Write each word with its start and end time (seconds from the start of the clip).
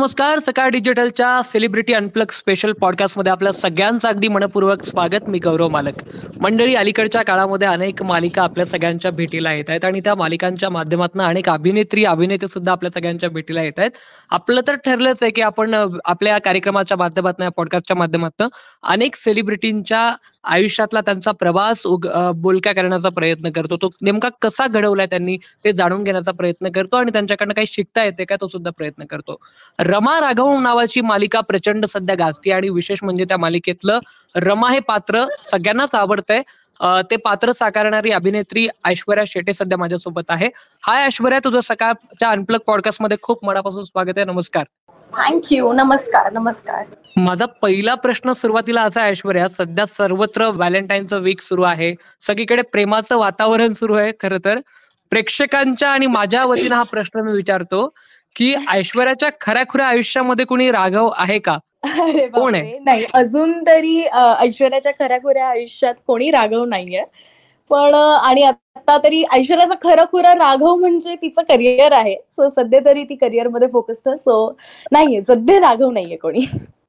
नमस्कार 0.00 0.38
सकाळ 0.38 0.68
डिजिटलच्या 0.70 1.28
celebrity 1.44 1.92
unplug 1.92 2.30
special 2.32 2.72
पॉडकास्टमध्ये 2.72 3.32
आपल्या 3.32 3.52
सगळ्यांचं 3.52 4.08
अगदी 4.08 4.28
मनपूर्वक 4.28 4.84
स्वागत. 4.84 5.28
मी 5.28 5.38
गौरव 5.38 5.68
मालक. 5.68 6.00
मंडळी 6.40 6.74
अलीकडच्या 6.74 7.22
काळामध्ये 7.22 7.68
अनेक 7.68 8.02
मालिका 8.02 8.42
आपल्या 8.42 8.66
सगळ्यांच्या 8.66 9.10
भेटीला 9.10 9.52
येत 9.52 9.70
आहेत 9.70 9.84
आणि 9.84 10.00
त्या 10.00 10.14
मालिकांच्या 10.14 10.70
माध्यमातून 10.70 11.22
अनेक 11.22 11.48
अभिनेत्री 11.48 12.04
अभिनेते 12.04 12.48
सुद्धा 12.48 12.72
आपल्या 12.72 12.90
सगळ्यांच्या 12.94 13.28
भेटीला 13.30 13.62
येत 13.62 13.78
आहेत. 13.78 13.90
आपलं 14.30 14.60
तर 14.68 14.76
ठरलंच 14.76 15.22
आहे 15.22 15.30
की 15.30 15.42
आपण 15.42 15.74
आपल्या 16.04 16.38
कार्यक्रमाच्या 16.38 16.96
माध्यमातून 16.96 17.44
या 17.44 17.50
पॉडकास्टच्या 17.56 17.96
माध्यमातून 17.96 18.48
अनेक 18.84 19.16
सेलिब्रिटींच्या 19.16 20.10
आयुष्यातला 20.44 21.00
त्यांचा 21.00 21.32
प्रवास 21.32 21.82
बोलक्या 22.36 22.72
करण्याचा 22.74 23.08
प्रयत्न 23.08 23.50
करतो. 23.50 23.76
तो 23.76 23.88
नेमका 24.02 24.28
कसा 24.42 24.66
घडवलाय 24.66 25.06
त्यांनी 25.06 25.36
ते 25.64 25.72
जाणून 25.72 26.04
घेण्याचा 26.04 26.32
प्रयत्न 26.32 26.70
करतो 26.74 26.96
आणि 26.96 27.12
त्यांच्याकडनं 27.12 27.54
काही 27.54 27.66
शिकता 27.66 28.04
येते 28.04 28.24
का 28.24 28.36
तो 28.40 28.48
सुद्धा 28.48 28.70
प्रयत्न 28.78 29.04
करतो. 29.10 29.36
रमा 29.78 30.18
राघव 30.20 30.58
नावाची 30.60 31.00
मालिका 31.02 31.40
प्रचंड 31.40 31.86
सध्या 31.86 32.14
गाजते 32.16 32.50
आणि 32.52 32.68
विशेष 32.70 33.02
म्हणजे 33.02 33.24
त्या 33.24 33.38
मालिकेतलं 33.38 33.98
रमा 34.34 34.70
हे 34.70 34.80
पात्र 34.88 35.24
सगळ्यांनाच 35.50 35.94
आवडतंय. 35.94 36.42
ते 36.82 37.16
पात्र 37.16 37.52
साकारणारी 37.52 38.10
अभिनेत्री 38.10 38.66
ऐश्वर्या 38.84 39.24
शेटे 39.26 39.52
सध्या 39.52 39.78
माझ्यासोबत 39.78 40.30
आहे. 40.30 40.48
हाय 40.86 41.04
ऐश्वर्या 41.04 41.38
तुझं 41.44 41.60
सकाळच्या 41.60 42.28
अनप्लग 42.28 42.58
पॉडकास्टमध्ये 42.66 43.16
खूप 43.22 43.44
मनापासून 43.44 43.84
स्वागत 43.84 44.16
आहे. 44.16 44.24
नमस्कार. 44.24 44.64
थँक्यू 45.12 45.72
नमस्कार 45.72 46.32
नमस्कार. 46.32 46.84
माझा 47.16 47.46
पहिला 47.62 47.94
प्रश्न 47.94 48.32
सुरुवातीला 48.32 48.82
असा 48.82 49.02
ऐश्वर्या 49.02 49.48
सध्या 49.48 49.84
सर्वत्र 49.86 50.48
व्हॅलेंटाईनचं 50.50 51.20
वीक 51.20 51.40
सुरू 51.40 51.62
आहे. 51.62 51.94
सगळीकडे 52.26 52.62
प्रेमाचं 52.62 53.16
वातावरण 53.16 53.72
सुरू 53.72 53.94
आहे 53.94 54.12
खर 54.20 54.36
तर. 54.44 54.58
प्रेक्षकांच्या 55.12 55.90
आणि 55.90 56.06
माझ्या 56.06 56.44
वतीनं 56.44 56.74
हा 56.74 56.82
प्रश्न 56.82 57.20
मी 57.20 57.32
विचारतो 57.32 57.88
की 58.36 58.54
ऐश्वर्याच्या 58.68 59.28
खऱ्याखुऱ्या 59.40 59.86
आयुष्यामध्ये 59.86 60.44
कुणी 60.44 60.70
राघव 60.70 61.08
आहे 61.16 61.38
का? 61.38 61.58
कोण 61.84 62.54
आहे? 62.54 62.78
नाही 62.78 63.04
अजून 63.14 63.52
तरी 63.66 64.02
ऐश्वर्याच्या 64.40 64.92
खऱ्याखुऱ्या 64.98 65.48
आयुष्यात 65.48 65.94
कोणी 66.06 66.30
राघव 66.30 66.64
नाहीये. 66.64 67.04
पण 67.70 67.94
आणि 67.94 68.42
आता 68.42 68.96
तरी 69.04 69.22
ऐश्वर्याचा 69.32 69.74
खरं 69.82 70.04
खुरा 70.12 70.32
राघव 70.34 70.74
म्हणजे 70.76 71.14
तिचं 71.14 71.42
करिअर 71.48 71.92
आहे. 71.92 72.14
सो 72.14 72.48
सध्या 72.50 72.80
तरी 72.84 73.04
ती 73.04 73.14
करिअरमध्ये 73.14 73.68
फोकस्ड 73.72 74.08
सो 74.10 74.50
नाहीये. 74.92 75.22
सध्या 75.22 75.58
राघव 75.60 75.90
नाहीये 75.90 76.16
कोणी. 76.16 76.46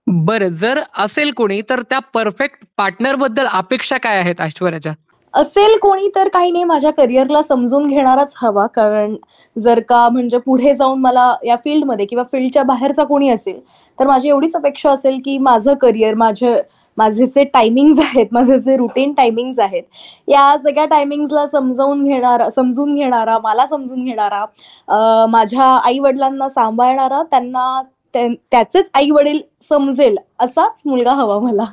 बरं 0.07 0.53
जर 0.61 0.79
असेल 0.99 1.31
कोणी 1.31 1.61
तर 1.69 1.81
त्या 1.81 1.99
परफेक्ट 2.13 2.63
पार्टनरबद्दल 2.77 3.47
अपेक्षा 3.51 3.97
काय 3.97 4.19
आहेत 4.19 4.41
ऐश्वर्याच्या? 4.41 4.93
असेल 5.33 5.77
कोणी 5.81 6.07
तर 6.15 6.27
काही 6.27 6.51
नाही 6.51 6.63
माझ्या 6.63 6.91
करिअरला 6.91 7.41
समजून 7.41 7.87
घेणाराच 7.87 8.33
हवा. 8.37 8.65
कारण 8.67 9.15
जर 9.55 9.79
का 9.89 10.07
म्हणजे 10.09 10.37
पुढे 10.37 10.73
जाऊन 10.73 10.99
मला 11.01 11.33
या 11.45 11.55
फील्डमध्ये 11.55 12.05
किंवा 12.05 12.23
फील्डच्या 12.31 12.63
बाहेरचा 12.63 13.03
कोणी 13.03 13.29
असेल 13.29 13.59
तर 13.99 14.07
माझी 14.07 14.29
एवढीच 14.29 14.55
अपेक्षा 14.55 14.91
असेल 14.91 15.19
की 15.25 15.37
माझं 15.39 15.73
करिअर 15.81 16.15
माझे 16.15 16.55
माझे 16.97 17.25
जे 17.25 17.43
टायमिंग 17.43 17.99
आहेत 17.99 18.27
माझे 18.31 18.57
जे 18.59 18.75
रुटीन 18.77 19.13
टायमिंग 19.13 19.59
आहेत 19.59 19.83
या 20.27 20.55
सगळ्या 20.57 20.85
टायमिंगला 20.85 21.45
समजावून 21.47 22.03
घेणारा 22.03 22.49
समजून 22.49 22.93
घेणारा 22.95 23.37
मला 23.43 23.65
समजून 23.67 24.03
घेणारा 24.03 25.25
माझ्या 25.27 25.65
आई 25.85 25.99
वडिलांना 25.99 26.49
सांभाळणारा 26.49 27.21
त्यांना 27.31 27.81
त्याचेच 28.13 28.89
आई 28.93 29.09
वडील 29.11 29.39
समजेल 29.69 30.17
असाच 30.39 30.81
मुलगा 30.85 31.13
हवा 31.13 31.39
मला. 31.39 31.65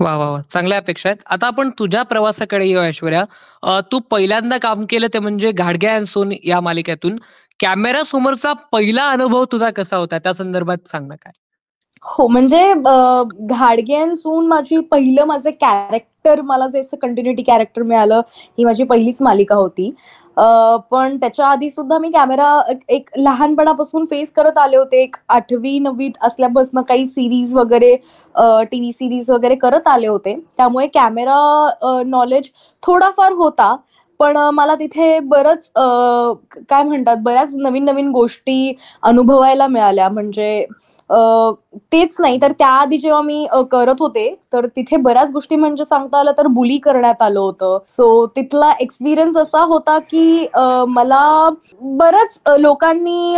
वा 0.00 0.14
वा 0.16 0.28
वा. 0.30 0.40
चांगल्या 0.52 0.78
अपेक्षा 0.78 1.08
आहेत. 1.08 1.22
आता 1.26 1.46
आपण 1.46 1.70
तुझ्या 1.78 2.02
प्रवासाकडे 2.02 2.66
येऊ 2.66 2.80
ऐश्वर्या. 2.80 3.24
तू 3.92 3.98
पहिल्यांदा 4.10 4.58
काम 4.58 4.84
केलं 4.90 5.06
ते 5.14 5.18
म्हणजे 5.18 5.52
घाडग्या 5.52 6.04
सोन 6.06 6.32
या 6.44 6.60
मालिकेतून. 6.60 7.16
कॅमेरा 7.60 8.02
समोरचा 8.04 8.52
पहिला 8.72 9.08
अनुभव 9.08 9.44
तुझा 9.52 9.70
कसा 9.70 9.96
होता? 9.96 10.18
त्या 10.18 10.32
संदर्भात 10.34 10.88
सांग 10.88 11.06
ना 11.08 11.14
काय? 11.16 11.32
हो 12.04 12.26
म्हणजे 12.28 12.72
घाडग्यांसून 12.74 14.46
माझी 14.46 14.78
पहिलं 14.90 15.24
माझं 15.26 15.50
कॅरेक्टर 15.60 16.40
मला 16.42 16.66
जे 16.68 16.82
कंटिन्युटी 17.02 17.42
कॅरेक्टर 17.42 17.82
मिळालं 17.82 18.20
ही 18.58 18.64
माझी 18.64 18.84
पहिलीच 18.84 19.22
मालिका 19.22 19.54
होती. 19.54 19.90
पण 20.90 21.16
त्याच्या 21.20 21.46
आधी 21.46 21.68
सुद्धा 21.70 21.98
मी 21.98 22.10
कॅमेरा 22.12 22.48
एक 22.88 23.10
लहानपणापासून 23.16 24.04
फेस 24.10 24.32
करत 24.36 24.58
आले 24.58 24.76
होते. 24.76 25.02
एक 25.02 25.16
आठवी 25.28 25.78
नववीत 25.78 26.12
असल्यापासून 26.22 26.82
काही 26.82 27.06
सिरीज 27.06 27.54
वगैरे 27.56 27.94
टीव्ही 28.70 28.92
सिरीज 28.92 29.30
वगैरे 29.30 29.54
करत 29.56 29.88
आले 29.88 30.06
होते. 30.06 30.34
त्यामुळे 30.56 30.86
कॅमेरा 30.94 32.02
नॉलेज 32.06 32.50
थोडाफार 32.82 33.32
होता. 33.32 33.74
पण 34.20 34.36
मला 34.54 34.74
तिथे 34.74 35.18
बरंच 35.20 35.70
काय 35.76 36.82
म्हणतात 36.82 37.16
बऱ्याच 37.22 37.54
नवीन 37.54 37.84
नवीन 37.84 38.10
गोष्टी 38.12 38.74
अनुभवायला 39.02 39.66
मिळाल्या. 39.66 40.08
म्हणजे 40.08 40.64
तेच 41.92 42.14
नाही. 42.20 42.38
तर 42.42 42.52
त्याआधी 42.58 42.98
जेव्हा 42.98 43.20
मी 43.22 43.46
करत 43.72 44.00
होते 44.00 44.28
तर 44.52 44.66
तिथे 44.76 44.96
बऱ्याच 44.96 45.32
गोष्टी 45.32 45.56
म्हणजे 45.56 45.84
सांगता 45.84 46.18
आलं 46.18 46.32
तर 46.38 46.46
बुली 46.48 46.78
करण्यात 46.78 47.22
आलं 47.22 47.40
होतं. 47.40 47.78
सो 47.88 48.26
तिथला 48.36 48.72
एक्सपिरियन्स 48.80 49.36
असा 49.36 49.62
होता 49.64 49.98
की 50.10 50.46
मला 50.88 51.48
बरंच 51.80 52.40
लोकांनी 52.60 53.36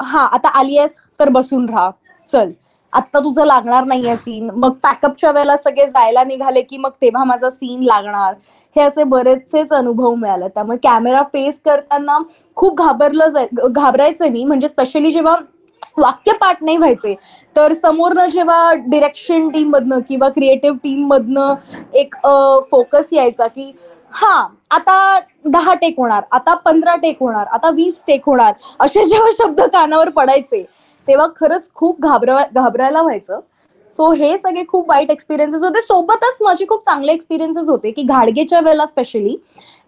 हा 0.00 0.20
आता 0.22 0.48
आली 0.58 0.78
आहेस 0.78 0.96
तर 1.20 1.28
बसून 1.28 1.68
राहा. 1.68 1.90
चल. 2.32 2.50
आत्ता 2.92 3.18
तुझं 3.20 3.44
लागणार 3.44 3.84
नाहीये 3.84 4.14
सीन 4.16 4.50
मग 4.54 4.72
पॅकअपच्या 4.82 5.30
वेळेला 5.32 5.56
सगळे 5.56 5.86
जायला 5.86 6.22
निघाले 6.24 6.60
की 6.62 6.76
मग 6.78 6.90
तेव्हा 7.02 7.22
माझा 7.24 7.50
सीन 7.50 7.82
लागणार. 7.84 8.34
हे 8.76 8.82
असे 8.82 9.04
बरेचसेच 9.04 9.72
अनुभव 9.72 10.14
मिळाले. 10.14 10.48
त्यामुळे 10.48 10.78
कॅमेरा 10.82 11.22
फेस 11.32 11.60
करताना 11.64 12.18
खूप 12.56 12.78
घाबरलं 12.78 13.28
जाय 13.28 13.46
घाबरायचं 13.66 14.30
मी. 14.32 14.44
म्हणजे 14.44 14.68
स्पेशली 14.68 15.10
जेव्हा 15.12 15.34
वाक्य 15.98 16.32
पाठ 16.32 16.62
नाही 16.62 16.76
व्हायचे. 16.76 17.14
तर 17.56 17.72
समोरनं 17.74 18.28
जेव्हा 18.28 18.72
डिरेक्शन 18.86 19.48
टीम 19.48 19.70
मधनं 19.70 20.00
किंवा 20.08 20.28
क्रिएटिव्ह 20.28 20.78
टीम 20.82 21.06
मधनं 21.08 21.54
एक 21.98 22.14
फोकस 22.70 23.12
यायचा 23.12 23.46
की 23.46 23.72
हा 24.12 24.34
आता 24.70 25.18
दहा 25.44 25.74
टेक 25.74 25.98
होणार 25.98 26.22
आता 26.32 26.54
पंधरा 26.64 26.94
टेक 26.96 27.16
होणार 27.20 27.46
आता 27.52 27.70
वीस 27.70 28.02
टेक 28.06 28.26
होणार 28.26 28.52
असे 28.80 29.04
जेव्हा 29.04 29.30
शब्द 29.38 29.60
कानावर 29.62 30.08
पडायचे 30.10 30.62
तेव्हा 31.08 31.26
खरंच 31.36 31.68
खूप 31.74 32.00
घाबरा 32.00 32.38
घाबरायला 32.54 33.02
व्हायचं. 33.02 33.40
सो 33.94 34.10
हे 34.12 34.36
सगळे 34.38 34.62
खूप 34.68 34.88
वाईट 34.90 35.10
एक्सपिरियन्सेस 35.10 35.62
होते. 35.64 35.80
सोबतच 35.80 36.38
माझे 36.42 36.64
खूप 36.68 36.84
चांगले 36.84 37.12
एक्सपिरियन्सेस 37.12 37.68
होते 37.68 37.90
की 37.90 38.02
घाडगेच्या 38.02 38.60
वेळेला 38.60 38.86
स्पेशली 38.86 39.36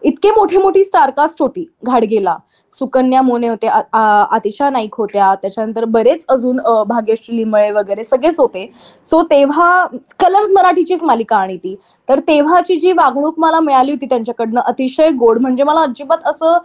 इतके 0.03 0.31
मोठी 0.31 0.57
मोठी 0.57 0.85
स्टारकास्ट 0.85 1.43
होती 1.43 1.67
घाडगेला. 1.87 2.37
सुकन्या 2.75 3.21
मोने 3.23 3.49
होते 3.49 3.67
आतिशा 3.67 4.69
नाईक 4.71 4.95
होत्या 4.99 5.35
त्याच्यानंतर 5.43 5.85
बरेच 5.85 6.25
अजून 6.29 6.59
भाग्यश्री 6.89 7.37
लिमळे 7.37 7.71
वगैरे 7.71 8.05
सगळेच 8.05 8.39
होते. 8.41 8.71
सो 9.05 9.23
तेव्हा 9.31 9.87
कलर्स 10.21 10.51
मराठीचीच 10.55 11.03
मालिका 11.03 11.37
आणि 11.37 11.57
ती. 11.57 11.75
तर 12.09 12.21
तेव्हाची 12.27 12.77
जी 12.81 12.93
वागणूक 12.93 13.39
मला 13.41 13.61
मिळाली 13.61 13.93
होती 13.93 14.07
त्यांच्याकडनं 14.07 14.61
अतिशय 14.61 15.11
गोड. 15.21 15.39
म्हणजे 15.41 15.65
मला 15.65 15.81
अजिबात 15.83 16.27
असं 16.27 16.59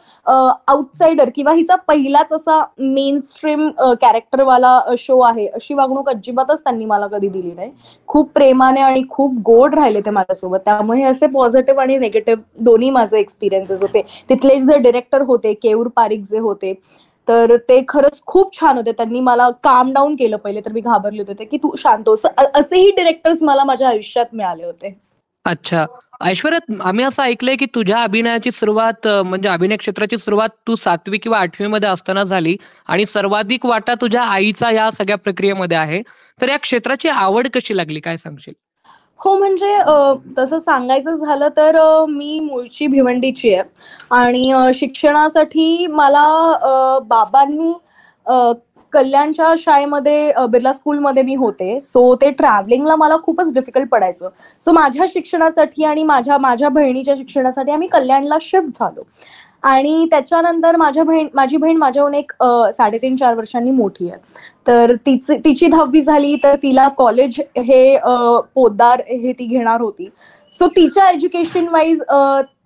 आउटसाइडर 0.67 1.29
किंवा 1.35 1.53
हिचा 1.53 1.75
पहिलाच 1.87 2.33
असा 2.33 2.59
मेन 2.79 3.19
स्ट्रीम 3.29 3.67
कॅरेक्टरवाला 4.01 4.79
शो 4.97 5.19
आहे 5.19 5.47
अशी 5.47 5.73
वागणूक 5.73 6.09
अजिबातच 6.09 6.63
त्यांनी 6.63 6.85
मला 6.85 7.07
कधी 7.07 7.29
दिली 7.29 7.51
नाही. 7.55 7.71
खूप 8.07 8.31
प्रेमाने 8.35 8.81
आणि 8.81 9.03
खूप 9.09 9.39
गोड 9.45 9.75
राहिले 9.75 10.01
ते 10.01 10.09
माझ्यासोबत. 10.09 10.59
त्यामुळे 10.65 11.03
असे 11.03 11.27
पॉझिटिव्ह 11.27 11.81
आणि 11.81 11.97
निगेटिव्ह 11.97 12.63
दोन्ही 12.63 12.89
माझे 12.89 13.19
एक्सपिरियन्सेस 13.21 13.81
होते. 13.81 14.01
तिथले 14.29 14.59
जे 14.59 14.77
डिरेक्टर 14.79 15.21
होते 15.21 15.53
केऊर 15.53 15.87
पारिक 15.95 16.23
जे 16.31 16.39
होते 16.39 16.73
तर 17.27 17.55
ते 17.69 17.79
खरंच 17.87 18.21
खूप 18.25 18.55
छान 18.59 18.77
होते. 18.77 18.91
त्यांनी 18.91 19.19
मला 19.19 19.49
काम 19.63 19.91
डाऊन 19.93 20.15
केलं 20.15 20.37
पहिले 20.37 20.61
तर 20.61 20.71
मी 20.71 20.81
घाबरले 20.81 21.21
होते. 21.21 21.45
की 21.45 21.57
तू 21.57 21.73
शांत 21.77 22.09
हो. 22.09 22.15
असेही 22.55 22.91
डिरेक्टर्स 22.91 23.43
मला 23.43 23.63
माझ्या 23.63 23.89
आयुष्यात 23.89 24.33
मिळाले 24.33 24.65
होते. 24.65 24.95
अच्छा. 25.45 25.85
ऐश्वर्या 26.23 26.59
आम्ही 26.83 27.05
असं 27.05 27.23
ऐकलंय 27.23 27.55
की 27.55 27.65
तुझ्या 27.75 28.01
अभिनयाची 28.03 28.51
सुरुवात 28.51 29.07
म्हणजे 29.07 29.49
अभिनय 29.49 29.77
क्षेत्राची 29.77 30.17
सुरुवात 30.17 30.49
तू 30.67 30.75
सातवी 30.75 31.17
किंवा 31.17 31.37
आठवी 31.37 31.67
मध्ये 31.67 31.89
असताना 31.89 32.23
झाली 32.23 32.55
आणि 32.87 33.05
सर्वाधिक 33.05 33.65
वाटा 33.65 33.93
तुझ्या 34.01 34.23
आईचा 34.23 34.71
या 34.71 34.89
सगळ्या 34.91 35.17
प्रक्रियेमध्ये 35.17 35.77
आहे. 35.77 36.01
तर 36.41 36.49
या 36.49 36.57
क्षेत्राची 36.57 37.09
आवड 37.09 37.47
कशी 37.53 37.77
लागली? 37.77 37.99
काय 37.99 38.17
सांगशील? 38.17 38.53
हो 39.21 39.33
म्हणजे 39.37 39.77
तसं 40.37 40.57
सांगायचं 40.59 41.13
झालं 41.15 41.47
तर 41.57 41.77
मी 42.09 42.39
मूळची 42.39 42.87
भिवंडीची 42.87 43.53
आहे. 43.53 43.63
आणि 44.11 44.71
शिक्षणासाठी 44.75 45.87
मला 45.87 46.99
बाबांनी 47.09 47.73
कल्याणच्या 48.93 49.53
शाळेमध्ये 49.57 50.31
बिर्ला 50.49 50.71
स्कूलमध्ये 50.73 51.23
मी 51.23 51.35
होते. 51.35 51.79
सो 51.79 52.15
ते 52.21 52.29
ट्रॅव्हलिंगला 52.31 52.95
मला 52.95 53.17
खूपच 53.23 53.53
डिफिकल्ट 53.53 53.89
पडायचं. 53.89 54.29
सो 54.61 54.71
माझ्या 54.71 55.05
शिक्षणासाठी 55.09 55.83
आणि 55.85 56.03
माझ्या 56.03 56.37
माझ्या 56.37 56.69
बहिणीच्या 56.69 57.15
शिक्षणासाठी 57.17 57.71
आम्ही 57.71 57.87
कल्याणला 57.87 58.37
शिफ्ट 58.41 58.79
झालो. 58.79 59.01
आणि 59.63 60.05
त्याच्यानंतर 60.11 60.75
माझ्या 60.75 61.03
बहीण 61.03 61.27
माझी 61.33 61.57
बहीण 61.57 61.77
माझ्याहून 61.77 62.13
एक 62.13 62.31
साडेतीन 62.77 63.15
चार 63.15 63.35
वर्षांनी 63.35 63.71
मोठी 63.71 64.09
आहे. 64.09 64.19
तर 64.67 64.93
तिची 65.05 65.37
तिची 65.45 65.67
दहावी 65.67 66.01
झाली 66.01 66.35
तर 66.43 66.55
तिला 66.63 66.87
कॉलेज 66.97 67.39
हे 67.57 67.97
पोद्दार 68.55 69.01
हे 69.07 69.33
ती 69.39 69.45
घेणार 69.45 69.81
होती. 69.81 70.09
सो 70.53 70.67
तिच्या 70.75 71.09
एज्युकेशन 71.09 71.67
वाईज 71.71 72.01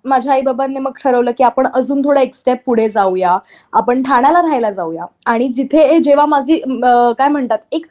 माझ्या 0.06 0.33
आई 0.33 0.42
बाबांनी 0.42 0.80
मग 0.80 0.92
ठरवलं 1.03 1.31
की 1.38 1.44
आपण 1.44 1.68
अजून 1.68 2.01
थोडं 2.06 2.19
एक 2.19 2.36
स्टेप 2.36 2.57
पुढे 2.65 2.88
जाऊया. 2.89 3.38
आपण 3.74 4.03
ठाण्याला 4.03 4.41
राहायला 4.41 4.71
जाऊया. 4.71 5.06
आणि 5.25 5.48
जिथे 5.48 5.98
जेव्हा 6.00 6.25
माझी 6.25 6.59
काय 7.18 7.27
म्हणतात 7.27 7.57
एक 7.71 7.86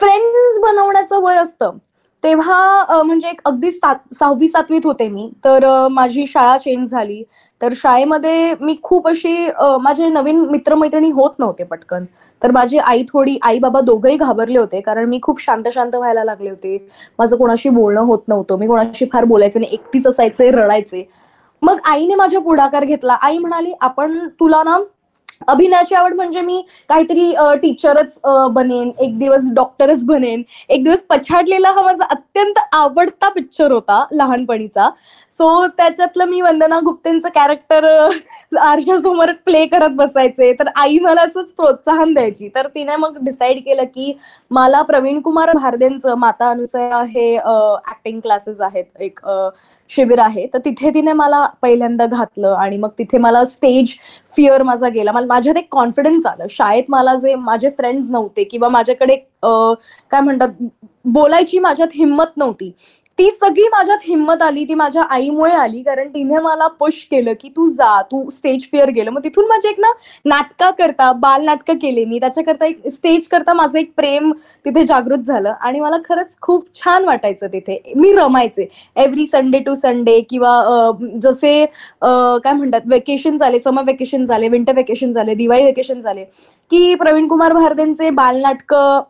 फ्रेंड्स 0.00 0.60
बनवण्याचं 0.62 1.22
वय 1.22 1.36
असतं 1.36 1.76
तेव्हा 2.24 3.02
म्हणजे 3.04 3.28
एक 3.28 3.40
अगदी 3.46 3.70
सात 3.70 3.96
सहावी 4.18 4.48
सातवीत 4.48 4.86
होते 4.86 5.06
मी. 5.08 5.28
तर 5.44 5.66
माझी 5.90 6.26
शाळा 6.26 6.56
चेंज 6.58 6.90
झाली. 6.90 7.22
तर 7.60 7.72
शाळेमध्ये 7.76 8.54
मी 8.60 8.76
खूप 8.82 9.06
अशी 9.08 9.48
माझे 9.82 10.08
नवीन 10.08 10.40
मित्रमैत्रिणी 10.50 11.10
होत 11.10 11.38
नव्हते 11.38 11.64
पटकन. 11.64 12.04
तर 12.42 12.50
माझी 12.50 12.78
आई 12.78 13.02
थोडी 13.12 13.38
आई 13.42 13.58
बाबा 13.58 13.80
दोघंही 13.80 14.16
घाबरले 14.16 14.58
होते. 14.58 14.80
कारण 14.80 15.08
मी 15.08 15.18
खूप 15.22 15.40
शांत 15.42 15.68
शांत 15.74 15.94
व्हायला 15.94 16.24
लागले 16.24 16.50
होते. 16.50 16.76
माझं 17.18 17.36
कोणाशी 17.36 17.68
बोलणं 17.68 18.00
होत 18.00 18.28
नव्हतं. 18.28 18.58
मी 18.58 18.66
कोणाशी 18.66 19.06
फार 19.12 19.24
बोलायचे 19.24 19.58
नाही 19.58 19.72
एकटीच 19.74 20.06
असायचे 20.06 20.50
रडायचे. 20.50 21.08
मग 21.62 21.78
आईने 21.90 22.14
माझा 22.14 22.38
पुढाकार 22.38 22.84
घेतला. 22.84 23.14
आई 23.22 23.38
म्हणाली 23.38 23.72
आपण 23.80 24.18
तुला 24.40 24.62
ना 24.64 24.76
अभिनयाची 25.46 25.94
आवड 25.94 26.14
म्हणजे 26.14 26.40
मी 26.40 26.62
काहीतरी 26.88 27.32
टीचरच 27.62 28.18
बनेन 28.52 28.90
एक 29.00 29.18
दिवस 29.18 29.50
डॉक्टरच 29.54 30.04
बनेन 30.04 30.42
एक 30.68 30.82
दिवस 30.84 31.02
पछाडलेला 31.10 31.70
हा 31.72 31.82
माझा 31.82 32.04
अत्यंत 32.10 32.58
आवडता 32.72 33.28
पिक्चर 33.28 33.72
होता 33.72 34.04
लहानपणीचा. 34.12 34.88
सो 35.32 35.66
त्याच्यातलं 35.68 36.24
मी 36.24 36.40
वंदना 36.40 36.78
गुप्तेंचं 36.84 37.28
कॅरेक्टर 37.34 37.84
आरशासमोर 38.60 39.30
प्ले 39.44 39.64
करत 39.66 39.90
बसायचे. 39.96 40.52
तर 40.58 40.68
आई 40.76 40.98
मला 41.02 41.22
असंच 41.22 41.52
प्रोत्साहन 41.56 42.12
द्यायची. 42.14 42.48
तर 42.54 42.66
तिने 42.74 42.96
मग 42.96 43.16
डिसाईड 43.24 43.58
केलं 43.64 43.84
की 43.94 44.12
मला 44.50 44.82
प्रवीण 44.82 45.20
कुमार 45.20 45.52
भारदेंचं 45.56 46.14
माता 46.18 46.50
अनुसया 46.50 47.02
हे 47.08 47.34
ऍक्टिंग 47.36 48.20
क्लासेस 48.20 48.60
आहेत. 48.60 48.84
एक 49.00 49.20
शिबिर 49.90 50.18
आहे. 50.20 50.46
तर 50.54 50.58
तिथे 50.64 50.90
तिने 50.94 51.12
मला 51.12 51.46
पहिल्यांदा 51.62 52.06
घातलं 52.06 52.54
आणि 52.54 52.76
मग 52.76 52.90
तिथे 52.98 53.18
मला 53.18 53.44
स्टेज 53.44 53.94
फिअर 54.36 54.62
माझा 54.62 54.88
गेला. 54.88 55.12
मला 55.12 55.26
माझ्यात 55.28 55.56
एक 55.56 55.68
कॉन्फिडन्स 55.72 56.26
आलं. 56.26 56.46
शाळेत 56.50 56.84
मला 56.88 57.14
जे 57.16 57.34
माझे 57.36 57.70
फ्रेंड्स 57.70 58.10
नव्हते 58.10 58.44
किंवा 58.44 58.68
माझ्याकडे 58.68 59.16
काय 60.10 60.20
म्हणतात 60.20 60.62
बोलायची 61.06 61.58
माझ्यात 61.58 61.88
हिंमत 61.94 62.36
नव्हती. 62.36 62.70
ती 63.18 63.30
सगळी 63.30 63.66
माझ्यात 63.68 63.98
हिंमत 64.04 64.42
आली 64.42 64.64
ती 64.64 64.74
माझ्या 64.74 65.02
आईमुळे 65.10 65.52
आली 65.52 65.82
कारण 65.82 66.08
तिने 66.08 66.38
मला 66.40 66.66
पुश 66.78 67.02
केलं 67.10 67.32
की 67.40 67.48
तू 67.56 67.64
जा 67.66 68.00
तू 68.10 68.28
स्टेज 68.30 68.66
फेअर 68.72 68.90
गेलं. 68.90 69.10
मग 69.10 69.24
तिथून 69.24 69.44
माझे 69.48 69.68
एक 69.68 69.80
ना 69.80 69.92
नाटका 70.24 70.70
करता 70.78 71.10
बालनाटकं 71.12 71.78
केले 71.78 72.04
मी. 72.04 72.18
त्याच्याकरता 72.20 72.66
एक 72.66 72.86
स्टेज 72.94 73.26
करता 73.28 73.52
माझं 73.52 73.78
एक 73.78 73.90
प्रेम 73.96 74.30
तिथे 74.64 74.84
जागृत 74.86 75.18
झालं. 75.18 75.50
आणि 75.50 75.80
मला 75.80 75.96
खरंच 76.08 76.36
खूप 76.42 76.66
छान 76.74 77.04
वाटायचं 77.04 77.46
तिथे. 77.52 77.80
मी 77.96 78.12
रमायचे. 78.12 78.68
एव्हरी 78.96 79.26
संडे 79.26 79.58
टू 79.58 79.74
संडे 79.74 80.20
किंवा 80.30 80.90
जसे 81.22 81.64
काय 82.02 82.52
म्हणतात 82.52 82.80
वेकेशन 82.86 83.36
झाले 83.36 83.58
समर 83.58 83.82
वेकेशन 83.86 84.24
झाले 84.24 84.48
विंटर 84.48 84.74
वेकेशन 84.76 85.10
झाले 85.10 85.34
दिवाळी 85.34 85.64
वेकेशन 85.64 86.00
झाले 86.00 86.24
की 86.70 86.94
प्रवीण 86.94 87.26
कुमार 87.28 87.52
भारदेंचे 87.52 88.10
बालनाटकं 88.10 89.00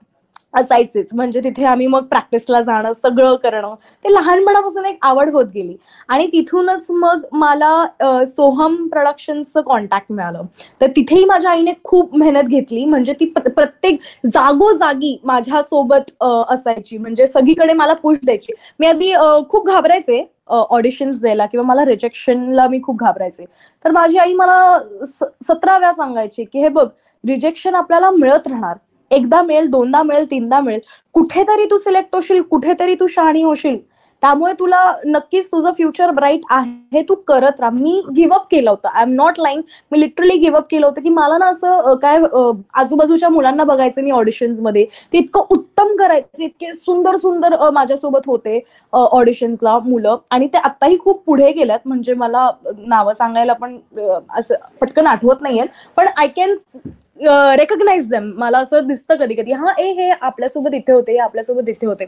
असायचेच. 0.55 1.09
म्हणजे 1.15 1.41
तिथे 1.45 1.65
आम्ही 1.65 1.87
मग 1.87 2.05
प्रॅक्टिसला 2.11 2.61
जाणं 2.62 2.93
सगळं 2.93 3.35
करणं. 3.43 3.75
ते 4.05 4.12
लहानपणापासून 4.15 4.85
एक 4.87 4.99
आवड 5.06 5.31
होत 5.33 5.47
गेली. 5.55 5.77
आणि 6.09 6.27
तिथूनच 6.33 6.87
मग 6.91 7.25
मला 7.33 8.25
सोहम 8.27 8.77
प्रोडक्शनचं 8.89 9.61
कॉन्टॅक्ट 9.61 10.12
मिळालं. 10.12 10.43
तर 10.81 10.87
तिथेही 10.97 11.25
माझ्या 11.25 11.50
आईने 11.50 11.73
खूप 11.85 12.17
मेहनत 12.19 12.49
घेतली. 12.49 12.85
म्हणजे 12.85 13.12
ती 13.21 13.25
प्रत्येक 13.37 13.99
जागोजागी 14.27 15.17
माझ्या 15.25 15.62
सोबत 15.62 16.11
असायची. 16.23 16.99
म्हणजे 16.99 17.27
सगळीकडे 17.27 17.73
मला 17.73 17.94
पुश 17.94 18.17
द्यायची. 18.25 18.53
मी 18.81 18.87
आधी 18.87 19.12
खूप 19.51 19.67
घाबरायचे 19.69 20.25
ऑडिशन्स 20.51 21.21
द्यायला 21.21 21.47
किंवा 21.47 21.65
मला 21.67 21.85
रिजेक्शनला 21.85 22.67
मी 22.69 22.79
खूप 22.83 23.01
घाबरायचे. 23.01 23.44
तर 23.85 23.91
माझी 23.93 24.19
आई 24.19 24.33
मला 24.35 24.79
सतराव्या 25.49 25.93
सांगायची 25.93 26.44
की 26.44 26.61
हे 26.61 26.69
बघ 26.69 26.87
रिजेक्शन 27.25 27.75
आपल्याला 27.75 28.11
मिळत 28.11 28.47
राहणार. 28.49 28.77
एकदा 29.10 29.43
मिळेल 29.43 29.70
दोनदा 29.70 30.02
मिळेल 30.02 30.31
तीनदा 30.31 30.60
मिळेल. 30.60 30.81
कुठेतरी 31.14 31.64
तू 31.70 31.78
सिलेक्ट 31.78 32.14
होशील 32.14 32.43
कुठेतरी 32.50 32.94
तू 33.00 33.06
शहाणी 33.06 33.43
होशील. 33.43 33.78
त्यामुळे 34.22 34.52
तुला 34.58 34.81
नक्कीच 35.06 35.46
तुझं 35.46 35.72
फ्युचर 35.72 36.10
ब्राईट 36.10 36.40
आहे 36.50 37.02
तू 37.08 37.14
करत 37.28 37.60
राहा. 37.60 37.70
मी 37.72 38.02
गिव्हअप 38.16 38.46
केलं 38.50 38.70
होतं. 38.70 38.88
आय 38.88 39.02
एम 39.02 39.12
नॉट 39.14 39.38
लाईंग 39.40 39.60
मी 39.93 40.00
लिटरली 40.00 40.37
गिव्हअप 40.38 40.66
केलं 40.70 40.87
होतं 40.87 41.02
की 41.02 41.08
मला 41.08 41.37
ना 41.38 41.49
असं 41.50 41.94
काय 42.02 42.19
आजूबाजूच्या 42.81 43.28
मुलांना 43.28 43.64
बघायचं 43.64 44.02
मी 44.02 44.10
ऑडिशन्समध्ये. 44.10 44.84
ते 45.12 45.19
इतकं 45.19 45.44
उत्तम 45.50 45.94
करायचे 45.99 46.44
इतके 46.44 46.72
सुंदर 46.75 47.16
सुंदर 47.16 47.56
माझ्यासोबत 47.72 48.26
होते 48.26 48.60
ऑडिशन्सला 48.93 49.78
मुलं. 49.84 50.16
आणि 50.31 50.46
ते 50.46 50.58
आत्ताही 50.58 50.99
खूप 51.00 51.22
पुढे 51.26 51.52
गेल्यात. 51.52 51.81
म्हणजे 51.84 52.14
मला 52.14 52.49
नावं 52.78 53.12
सांगायला 53.12 53.52
पण 53.52 53.78
असं 54.38 54.55
पटकन 54.81 55.06
आठवत 55.06 55.43
नाहीयेत. 55.43 55.69
पण 55.96 56.06
आय 56.16 56.28
कॅन 56.37 56.55
रेकग्नाइज 57.20 58.09
देम 58.11 58.31
मला 58.38 58.59
असं 58.59 58.87
दिसतं 58.87 59.17
कधी 59.17 59.35
कधी 59.35 59.53
हा 59.53 59.73
ए 59.79 59.91
हे 59.93 60.11
आपल्यासोबत 60.11 60.75
इथे 60.75 60.93
होते 60.93 61.12
हे 61.12 61.19
आपल्यासोबत 61.19 61.69
इथे 61.69 61.87
होते. 61.87 62.06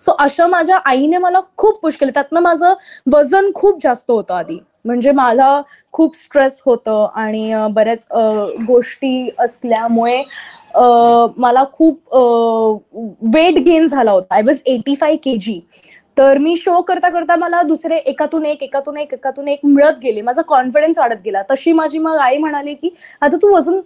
सो 0.00 0.12
अशा 0.18 0.46
माझ्या 0.46 0.76
आईने 0.84 1.18
मला 1.18 1.40
खूप 1.56 1.80
पुश 1.82 1.96
केलं. 1.96 2.12
त्यातनं 2.14 2.40
माझं 2.40 2.74
वजन 3.12 3.50
खूप 3.54 3.78
जास्त 3.82 4.10
होतं 4.10 4.34
आधी. 4.34 4.58
म्हणजे 4.84 5.10
मला 5.12 5.60
खूप 5.92 6.16
स्ट्रेस 6.16 6.60
होतं 6.66 7.06
आणि 7.14 7.52
बऱ्याच 7.72 8.06
गोष्टी 8.66 9.28
असल्यामुळे 9.38 10.22
मला 11.36 11.64
खूप 11.72 12.14
वेट 13.34 13.58
गेन 13.64 13.86
झाला 13.86 14.10
होता. 14.10 14.34
I 14.34 14.42
was 14.42 14.58
eighty 14.66 14.94
five 15.00 15.16
K 15.16 15.36
G 15.36 15.60
तर 16.16 16.38
मी 16.38 16.56
शो 16.56 16.80
करता 16.88 17.08
करता 17.10 17.36
मला 17.36 17.62
दुसरे 17.62 17.96
एकातून 17.96 18.46
एक 18.46 18.62
एकातून 18.62 18.96
एक 18.98 19.12
एकातून 19.14 19.48
एक 19.48 19.60
मिळत 19.64 19.98
गेले. 20.02 20.20
माझा 20.22 20.42
कॉन्फिडन्स 20.48 20.98
वाढत 20.98 21.22
गेला. 21.24 21.42
तशी 21.50 21.72
माझी 21.72 21.98
मग 21.98 22.16
आई 22.20 22.38
म्हणाली 22.38 22.74
की 22.74 22.94
आता 23.20 23.36
तू 23.42 23.54
वजन 23.54 23.80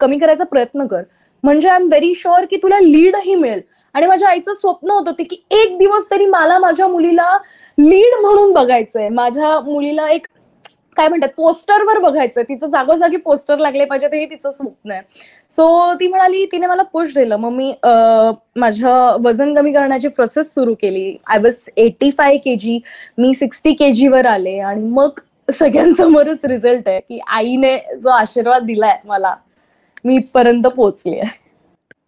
कमी 0.00 0.18
करायचा 0.18 0.44
प्रयत्न 0.44 0.86
कर. 0.86 1.02
म्हणजे 1.44 1.68
आय 1.68 1.76
एम 1.80 1.86
व्हेरी 1.88 2.12
शुअर 2.16 2.44
की 2.50 2.56
तुला 2.56 2.78
लीडही 2.80 3.34
मिळेल. 3.34 3.60
आणि 3.94 4.06
माझ्या 4.06 4.28
आईचं 4.28 4.54
स्वप्न 4.54 4.90
होतं 4.90 5.12
ते 5.18 5.24
की 5.24 5.36
एक 5.62 5.76
दिवस 5.78 6.10
तरी 6.10 6.26
मला 6.26 6.58
माझ्या 6.58 6.86
मुलीला 6.88 7.36
लीड 7.78 8.20
म्हणून 8.22 8.52
बघायचंय. 8.52 9.08
माझ्या 9.08 9.60
मुलीला 9.60 10.08
एक 10.10 10.26
काय 10.96 11.08
म्हणतात 11.08 11.28
पोस्टरवर 11.36 11.98
बघायचं. 12.00 12.42
तिचं 12.48 12.66
जागोजागी 12.66 13.16
पोस्टर 13.16 13.58
लागले 13.58 13.84
पाहिजे 13.84 14.06
हे 14.12 14.24
तिचं 14.30 14.50
स्वप्न 14.50 14.90
आहे. 14.90 15.00
सो 15.50 15.94
ती 16.00 16.08
म्हणाली 16.08 16.44
तिने 16.52 16.66
मला 16.66 16.82
पुश 16.82 17.14
दिलं. 17.14 17.36
मग 17.36 17.52
मी 17.52 17.72
माझं 18.60 19.16
वजन 19.24 19.54
कमी 19.54 19.72
करण्याची 19.72 20.08
प्रोसेस 20.08 20.52
सुरू 20.54 20.74
केली. 20.80 21.16
I 21.26 21.38
was 21.38 21.68
eighty 21.76 22.10
five 22.18 22.36
K 22.44 22.56
G 22.56 22.78
me 23.18 23.32
sixty 23.34 23.72
K 23.74 23.90
G 23.92 24.08
वर 24.08 24.26
आले. 24.26 24.58
आणि 24.58 24.88
मग 24.88 25.20
सगळ्यांसमोरच 25.48 26.44
रिझल्ट 26.44 26.88
आहे 26.88 27.00
की 27.00 27.18
आईने 27.28 27.76
जो 28.02 28.08
आशीर्वाद 28.08 28.62
दिलाय 28.66 28.96
मला 29.04 29.34
मी 30.04 30.16
इथपर्यंत 30.16 30.66
पोहोचली 30.66 31.18
आहे. 31.18 31.44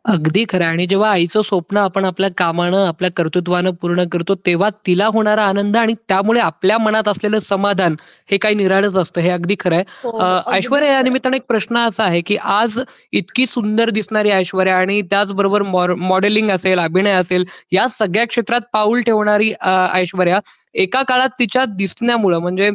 अगदी 0.08 0.44
खरं 0.48 0.64
आणि 0.64 0.86
जेव्हा 0.86 1.10
आईचं 1.10 1.42
स्वप्न 1.42 1.76
आपण 1.76 2.04
आपल्या 2.04 2.28
कामानं, 2.38 2.84
आपल्या 2.86 3.10
कर्तृत्वानं 3.16 3.70
पूर्ण 3.80 4.04
करतो, 4.12 4.34
तेव्हा 4.46 4.68
तिला 4.86 5.06
होणारा 5.06 5.44
आनंद 5.44 5.76
आणि 5.76 5.94
त्यामुळे 6.08 6.40
आपल्या 6.40 6.78
मनात 6.78 7.08
असलेलं 7.08 7.38
समाधान 7.38 7.96
हे 8.30 8.36
काही 8.36 8.54
निराळच 8.54 8.96
असतं, 8.96 9.20
हे 9.20 9.30
अगदी 9.30 9.56
खरं 9.60 9.74
आहे. 9.74 9.84
हो, 10.04 10.52
ऐश्वर्या 10.52 10.92
या 10.92 11.02
निमित्तानं 11.02 11.36
एक 11.36 11.42
प्रश्न 11.48 11.78
असा 11.78 12.04
आहे, 12.04 12.20
की 12.20 12.36
आज 12.36 12.78
इतकी 13.12 13.46
सुंदर 13.46 13.90
दिसणारी 13.90 14.30
ऐश्वर्या 14.30 14.76
आणि 14.76 15.00
त्याचबरोबर 15.02 15.62
मॉडेलिंग 15.62 16.50
असेल, 16.50 16.78
अभिनय 16.78 17.12
असेल, 17.12 17.44
या 17.72 17.86
सगळ्या 17.98 18.26
क्षेत्रात 18.26 18.60
पाऊल 18.72 19.00
ठेवणारी 19.00 19.52
ऐश्वर्या 19.92 20.40
एका 20.78 21.02
काळात 21.02 21.28
तिच्या 21.38 21.64
दिसण्यामुळं 21.68 22.38
म्हणजे 22.40 22.70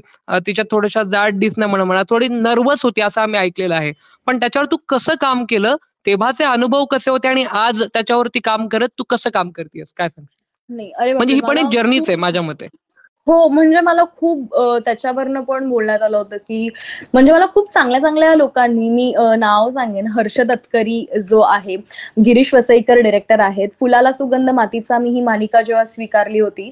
तिच्या 0.47 0.65
थोड्याशा 0.71 1.03
जाड 1.11 1.37
दिसण्यामुळे 1.39 1.83
म्हणा, 1.83 2.01
थोडी 2.09 2.27
नर्वस 2.29 2.83
होती 2.83 3.01
असं 3.01 3.21
आम्ही 3.21 3.39
ऐकलेलं 3.39 3.75
आहे. 3.75 3.91
पण 4.27 4.39
त्याच्यावर 4.39 4.67
तू 4.71 4.77
कसं 4.89 5.15
काम 5.21 5.43
केलं? 5.49 5.75
तेव्हाचे 6.05 6.43
अनुभव 6.43 6.85
कसे 6.91 7.11
होते 7.11 7.27
आणि 7.27 7.43
आज 7.51 7.81
त्याच्यावरती 7.83 8.39
काम 8.43 8.67
करत 8.67 8.89
तू 8.99 9.03
कसं 9.09 9.29
काम 9.33 9.49
करतेस 9.49 9.93
काय 9.97 10.09
सांग 10.09 10.25
नाही 10.69 10.91
अरे 10.91 11.13
म्हणजे 11.13 11.33
ही 11.33 11.41
पण 11.41 11.57
एक 11.57 11.65
जर्नीच 11.73 12.03
आहे 12.07 12.15
माझ्या 12.17 12.41
मते. 12.41 12.67
हो 13.27 13.47
म्हणजे 13.49 13.79
मला 13.81 14.03
खूप 14.17 14.55
त्याच्यावरनं 14.85 15.41
पण 15.43 15.67
बोलण्यात 15.69 16.01
आलं 16.01 16.17
होतं 16.17 16.37
की 16.37 16.67
म्हणजे 17.13 17.33
मला 17.33 17.45
खूप 17.53 17.71
चांगल्या 17.73 17.99
चांगल्या 18.01 18.33
लोकांनी 18.35 18.89
मी 18.89 19.13
नाव 19.37 19.69
सांगेन. 19.69 20.07
हर्ष 20.07 20.39
दत्तकरी 20.39 21.05
जो 21.23 21.39
आहे 21.41 21.75
गिरीश 22.25 22.53
वसईकर 22.53 22.99
डिरेक्टर 23.01 23.39
आहेत. 23.39 23.69
फुलाला 23.79 24.11
सुगंध 24.11 24.49
मातीचा 24.49 24.97
मी 24.99 25.09
ही 25.09 25.21
मालिका 25.21 25.61
जेव्हा 25.61 25.83
स्वीकारली 25.85 26.39
होती 26.39 26.69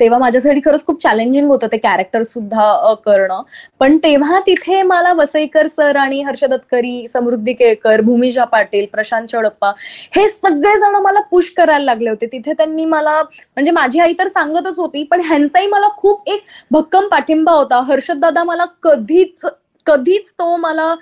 तेव्हा 0.00 0.18
माझ्यासाठी 0.18 0.60
खरंच 0.64 0.84
खूप 0.86 1.00
चॅलेंजिंग 1.02 1.48
होतं 1.50 1.66
ते 1.72 1.76
कॅरेक्टर 1.78 2.22
सुद्धा 2.22 2.94
करणं. 3.06 3.42
पण 3.80 3.96
तेव्हा 4.04 4.40
तिथे 4.46 4.82
मला 4.82 5.12
वसईकर 5.12 5.66
सर 5.68 5.96
आणि 5.96 6.20
हर्ष 6.22 6.44
दत्तकरी 6.44 7.06
समृद्धी 7.08 7.52
केळकर 7.52 8.00
भूमिजा 8.00 8.44
पाटील 8.44 8.86
प्रशांत 8.92 9.26
चौडप्पा 9.28 9.72
हे 10.16 10.28
सगळे 10.28 10.78
जण 10.80 10.96
मला 11.02 11.20
पुश 11.30 11.50
करायला 11.56 11.84
लागले 11.84 12.10
होते. 12.10 12.26
तिथे 12.26 12.52
त्यांनी 12.52 12.84
मला 12.84 13.20
म्हणजे 13.22 13.70
माझी 13.70 14.00
आई 14.00 14.14
तर 14.18 14.28
सांगतच 14.28 14.78
होती 14.78 15.02
पण 15.10 15.20
ह्यांचाही 15.26 15.66
मला 15.66 15.88
खूप 15.96 16.28
एक 16.28 16.42
भक्कम 16.70 17.08
पाठिंबा 17.08 17.52
होता. 17.52 17.80
हर्षद 17.88 18.20
दादा 18.20 18.44
मला 18.44 18.64
कधीच 18.82 19.44
कधीच 19.86 20.30
तो 20.30 20.56
मला 20.56 20.94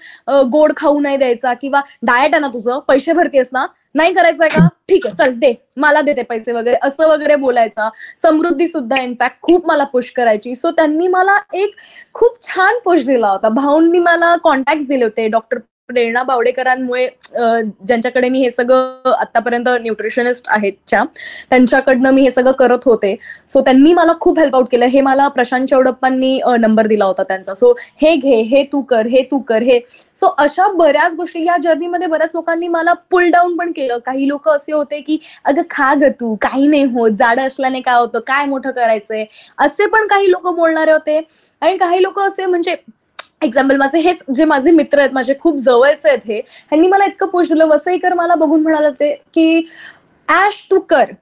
गोड 0.53 0.73
खाऊ 0.77 1.01
नाही 1.01 1.17
द्यायचा 1.17 1.53
किंवा 1.55 1.81
डायट 2.03 2.35
आहे 2.35 2.41
ना 2.41 2.49
तुझं 2.49 2.79
पैसे 2.89 3.13
भरतेस 3.13 3.49
ना 3.53 3.67
नाही 3.95 4.15
करायचंय 4.15 4.49
का? 4.49 4.69
ठीक 4.89 5.07
आहे 5.07 5.15
चल 5.17 5.33
दे. 5.35 5.55
मला 5.77 6.01
देते 6.01 6.23
पैसे 6.23 6.53
वगैरे. 6.53 6.77
असं 6.83 7.09
वगैरे 7.09 7.37
बोलायचा. 7.37 7.89
समृद्धी 8.23 8.69
सुद्धा 8.69 8.97
इनफॅक्ट 8.97 9.41
खूप 9.43 9.67
मला 9.67 9.85
पुश 9.85 10.11
करायची. 10.11 10.55
सो 10.55 10.71
त्यांनी 10.71 11.09
मला 11.09 11.39
एक 11.55 11.75
खूप 12.13 12.43
छान 12.43 12.79
पुश 12.85 13.07
दिला 13.07 13.29
होता. 13.29 13.49
भाऊंनी 13.49 13.99
मला 13.99 14.37
कॉन्टॅक्ट 14.37 14.89
दिले 14.89 15.05
होते. 15.05 15.29
डॉक्टर 15.29 15.59
प्रेरणा 15.89 16.23
बावडेकरांमुळे 16.23 17.07
ज्यांच्याकडे 17.87 18.29
मी 18.29 18.41
हे 18.41 18.51
सगळं 18.51 19.11
आतापर्यंत 19.13 19.69
न्यूट्रिशनिस्ट 19.83 20.45
आहेत 20.49 20.73
च्या 20.89 21.03
त्यांच्याकडनं 21.51 22.11
मी 22.15 22.23
हे 22.23 22.31
सगळं 22.31 22.53
करत 22.59 22.85
होते. 22.85 23.15
सो 23.49 23.61
त्यांनी 23.65 23.93
मला 23.95 24.13
खूप 24.21 24.39
हेल्प 24.39 24.55
आउट 24.57 24.67
केलं. 24.71 24.87
हे 24.87 25.01
मला 25.01 25.27
प्रशांत 25.29 25.67
चौडप्पांनी 25.67 26.39
नंबर 26.61 26.87
दिला 26.87 27.05
होता 27.05 27.23
त्यांचा. 27.23 27.55
सो 27.55 27.73
हे 28.03 28.15
घे 28.17 28.41
हे 28.51 28.63
तू 28.73 28.81
कर 28.91 29.07
हे 29.07 29.23
तू 29.31 29.39
कर 29.49 29.63
हे. 29.63 29.79
सो 30.21 30.27
अशा 30.39 30.69
बऱ्याच 30.77 31.15
गोष्टी 31.17 31.45
या 31.47 31.57
जर्नीमध्ये 31.63 32.07
बऱ्याच 32.09 32.31
लोकांनी 32.35 32.69
मला 32.69 32.93
पुल 33.11 33.31
डाऊन 33.31 33.57
पण 33.57 33.73
केलं. 33.77 33.99
काही 34.07 34.29
लोक 34.29 34.49
असे 34.49 34.73
होते 34.73 35.01
की 35.01 35.19
अगं 35.45 35.63
खा 35.71 35.93
ग 36.03 36.11
तू 36.21 36.35
काही 36.43 36.67
नाही 36.67 36.85
होत. 36.95 37.11
जाड 37.19 37.41
असल्याने 37.41 37.81
काय 37.81 37.99
होतं? 38.01 38.19
काय 38.27 38.45
मोठं 38.47 38.71
करायचंय? 38.71 39.25
असे 39.59 39.87
पण 39.87 40.07
काही 40.07 40.31
लोक 40.31 40.49
बोलणारे 40.57 40.93
होते. 40.93 41.21
आणि 41.63 41.77
काही 41.77 42.03
लोक 42.03 42.19
असे 42.21 42.47
म्हणजे 42.47 42.75
एक्झाम्पल 43.43 43.77
माझे 43.77 44.01
हेच 44.01 44.23
जे 44.35 44.45
माझे 44.45 44.71
मित्र 44.71 44.99
आहेत 44.99 45.13
माझे 45.13 45.35
खूप 45.41 45.57
जवळचे 45.57 46.09
आहेत 46.09 46.27
हे 46.27 46.39
ह्यांनी 46.39 46.89
मला 46.89 47.05
इतकं 47.05 47.27
पुश 47.27 47.49
दिलं. 47.49 47.67
वसईकर 47.67 48.15
मला 48.15 48.35
बघून 48.35 48.63
म्हणाल 48.63 48.91
ते 49.01 49.13
की 49.35 49.67
ऍश 50.29 50.67
तू 50.71 50.81
कर. 50.81 51.13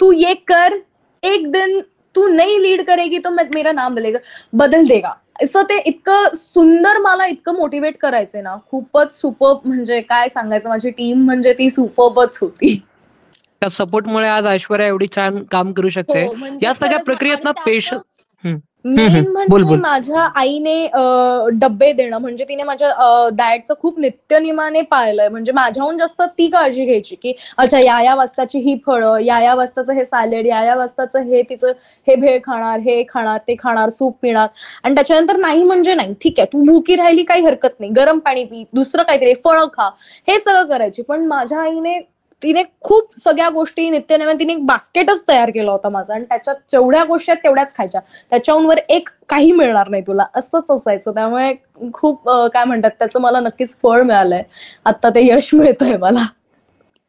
तू 0.00 0.12
ये 0.12 0.34
कर. 0.48 0.78
एक 1.22 1.50
दिन 1.52 1.80
तू 2.14 2.26
नाही 2.28 2.62
लीड 2.62 2.82
करेगी 2.86 3.18
तो 3.18 3.30
मेरा 3.30 3.72
नाम 3.72 3.94
बदलेगा. 3.94 4.18
बदल 4.52 4.86
देगा. 4.86 5.12
असं 5.42 5.62
ते 5.62 5.76
इतकं 5.86 6.34
सुंदर 6.34 6.98
मला 6.98 7.26
इतकं 7.26 7.54
मोटिवेट 7.54 7.96
करायचे 8.00 8.40
ना. 8.40 8.56
खूपच 8.70 9.20
सुपर 9.20 9.54
म्हणजे 9.64 10.00
काय 10.00 10.28
सांगायचं 10.28 10.68
माझी 10.68 10.90
टीम 10.90 11.24
म्हणजे 11.24 11.52
ती 11.52 11.68
सुपरच 11.70 12.38
होती. 12.40 12.74
त्या 13.60 13.68
सपोर्टमुळे 13.70 14.28
आज 14.28 14.46
ऐश्वर्या 14.46 14.86
एवढी 14.86 15.06
छान 15.14 15.42
काम 15.50 15.72
करू 15.72 15.88
शकते. 15.88 16.24
हो, 16.24 16.32
म्हणजे 16.32 16.66
या 16.66 16.72
सगळ्या 16.74 16.98
प्रक्रियेत 17.04 17.44
ना 17.44 17.50
पेशन्स 17.64 18.02
मेन 18.88 19.26
म्हणजे. 19.28 19.76
माझ्या 19.76 20.20
आईने 20.34 20.86
डब्बे 21.52 21.92
देणं 21.92 22.18
म्हणजे 22.18 22.44
तिने 22.44 22.62
माझ्या 22.62 23.28
डाएटचं 23.32 23.74
खूप 23.80 23.98
नित्यनिमाने 23.98 24.80
पाळलंय 24.80 25.28
म्हणजे 25.28 25.52
माझ्याहून 25.52 25.98
जास्त 25.98 26.22
ती 26.38 26.48
काळजी 26.48 26.84
घ्यायची 26.84 27.14
की 27.14 27.32
अच्छा 27.58 27.78
या 27.78 28.00
या 28.02 28.14
वाजताची 28.14 28.58
ही 28.58 28.76
फळं 28.86 29.18
या 29.18 29.40
या 29.40 29.54
वाजताचं 29.54 29.92
हे 29.92 30.04
सॅलेड 30.04 30.46
या 30.46 30.62
या 30.64 30.74
वाजताचं 30.76 31.22
हे 31.22 31.42
तिचं 31.42 31.72
हे 32.06 32.14
भेळ 32.16 32.38
खाणार 32.44 32.80
हे 32.80 33.02
खाणार 33.08 33.38
ते 33.48 33.54
खाणार 33.58 33.88
सूप 33.88 34.16
पिणार. 34.22 34.48
आणि 34.84 34.94
त्याच्यानंतर 34.94 35.36
नाही 35.36 35.62
म्हणजे 35.62 35.94
नाही. 35.94 36.14
ठीक 36.22 36.38
आहे 36.40 36.46
तू 36.52 36.62
भुकी 36.64 36.96
राहिली 36.96 37.22
काही 37.24 37.44
हरकत 37.44 37.80
नाही. 37.80 37.92
गरम 37.92 38.18
पाणी 38.18 38.44
पी 38.44 38.64
दुसरं 38.74 39.02
काहीतरी 39.02 39.34
फळं 39.44 39.66
खा. 39.72 39.88
हे 40.28 40.38
सगळं 40.38 40.64
करायची. 40.68 41.02
पण 41.02 41.26
माझ्या 41.26 41.60
आईने 41.60 41.98
तिने 42.42 42.62
खूप 42.80 43.08
सगळ्या 43.24 43.48
गोष्टी 43.48 43.88
नित्यनव्याने 43.90 44.38
तिने 44.38 44.52
एक 44.52 44.64
बास्केटच 44.66 45.22
तयार 45.28 45.50
केला 45.50 45.70
होता 45.72 45.88
माझा. 45.88 46.14
आणि 46.14 46.24
त्याच्यात 46.24 46.56
जेवढ्या 46.72 47.04
गोष्टी 47.04 47.32
आहेत 47.32 47.42
तेवढ्याच 47.44 47.74
खायच्या. 47.76 48.00
त्याच्यावर 48.30 48.78
एक 48.88 49.08
काही 49.28 49.52
मिळणार 49.52 49.88
नाही 49.88 50.02
तुला. 50.06 50.24
असंच 50.34 50.70
असायचं. 50.70 51.14
त्यामुळे 51.14 51.52
खूप 51.92 52.28
काय 52.54 52.64
म्हणतात 52.64 52.90
त्याचं? 52.98 53.20
मला 53.20 53.40
नक्कीच 53.40 53.76
फळ 53.82 54.02
मिळालंय. 54.02 54.42
आता 54.84 55.08
ते 55.10 55.26
यश 55.26 55.50
मिळतंय 55.54 55.96
मला. 55.96 56.24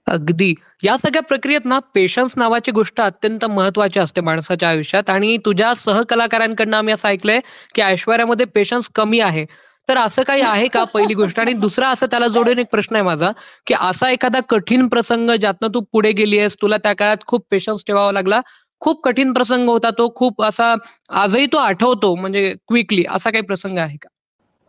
अगदी. 0.08 0.54
या 0.84 0.96
सगळ्या 0.98 1.22
प्रक्रियेत 1.22 1.66
ना 1.66 1.78
पेशन्स 1.96 2.32
नावाची 2.36 2.72
गोष्ट 2.72 3.02
अत्यंत 3.02 3.46
महत्वाची 3.46 4.00
असते 4.00 4.22
माणसाच्या 4.22 4.70
आयुष्यात. 4.70 5.10
आणि 5.10 5.38
तुझ्या 5.46 5.74
सहकलाकारांकडनं 5.86 6.78
आम्ही 6.78 6.94
असं 6.94 7.08
ऐकलंय 7.08 7.40
की 7.76 7.82
ऐश्वर्यामध्ये 7.82 8.46
पेशन्स 8.56 8.88
कमी 8.96 9.20
आहे. 9.20 9.46
तर 9.90 9.98
असं 9.98 10.24
काही 10.24 10.42
आहे 10.42 10.68
का 10.68 10.84
पहिली 10.84 11.14
गोष्ट? 11.14 11.40
आणि 11.40 11.54
दुसरा 11.56 11.90
असं 11.90 12.06
त्याला 12.06 12.28
जोडून 12.28 12.60
एक 12.60 12.68
प्रश्न 12.72 12.96
आहे 12.96 13.04
माझा 13.06 13.32
की 13.68 13.74
असा 13.80 14.10
एखादा 14.10 14.40
कठीण 14.50 14.88
प्रसंग 14.88 15.32
ज्यातनं 15.32 15.74
तू 15.74 15.82
पुढे 15.94 16.12
गेली 16.12 16.40
आहेस 16.40 16.56
तुला 16.62 16.78
त्या 16.78 16.94
काळात 16.94 17.26
खूप 17.28 17.46
पेशन्स 17.52 17.82
ठेवावा 17.88 18.12
लागला. 18.12 18.42
खूप 18.82 19.02
कठीण 19.04 19.34
प्रसंग 19.34 19.70
होता 19.70 19.90
तो 19.90 20.08
खूप 20.16 20.44
असा 20.44 20.74
आजही 21.22 21.46
तो 21.46 21.58
आठवतो 21.58 22.14
म्हणजे 22.16 22.54
क्विकली 22.68 23.04
असा 23.10 23.30
काही 23.30 23.44
प्रसंग 23.44 23.78
आहे 23.78 23.98
का? 23.98 24.08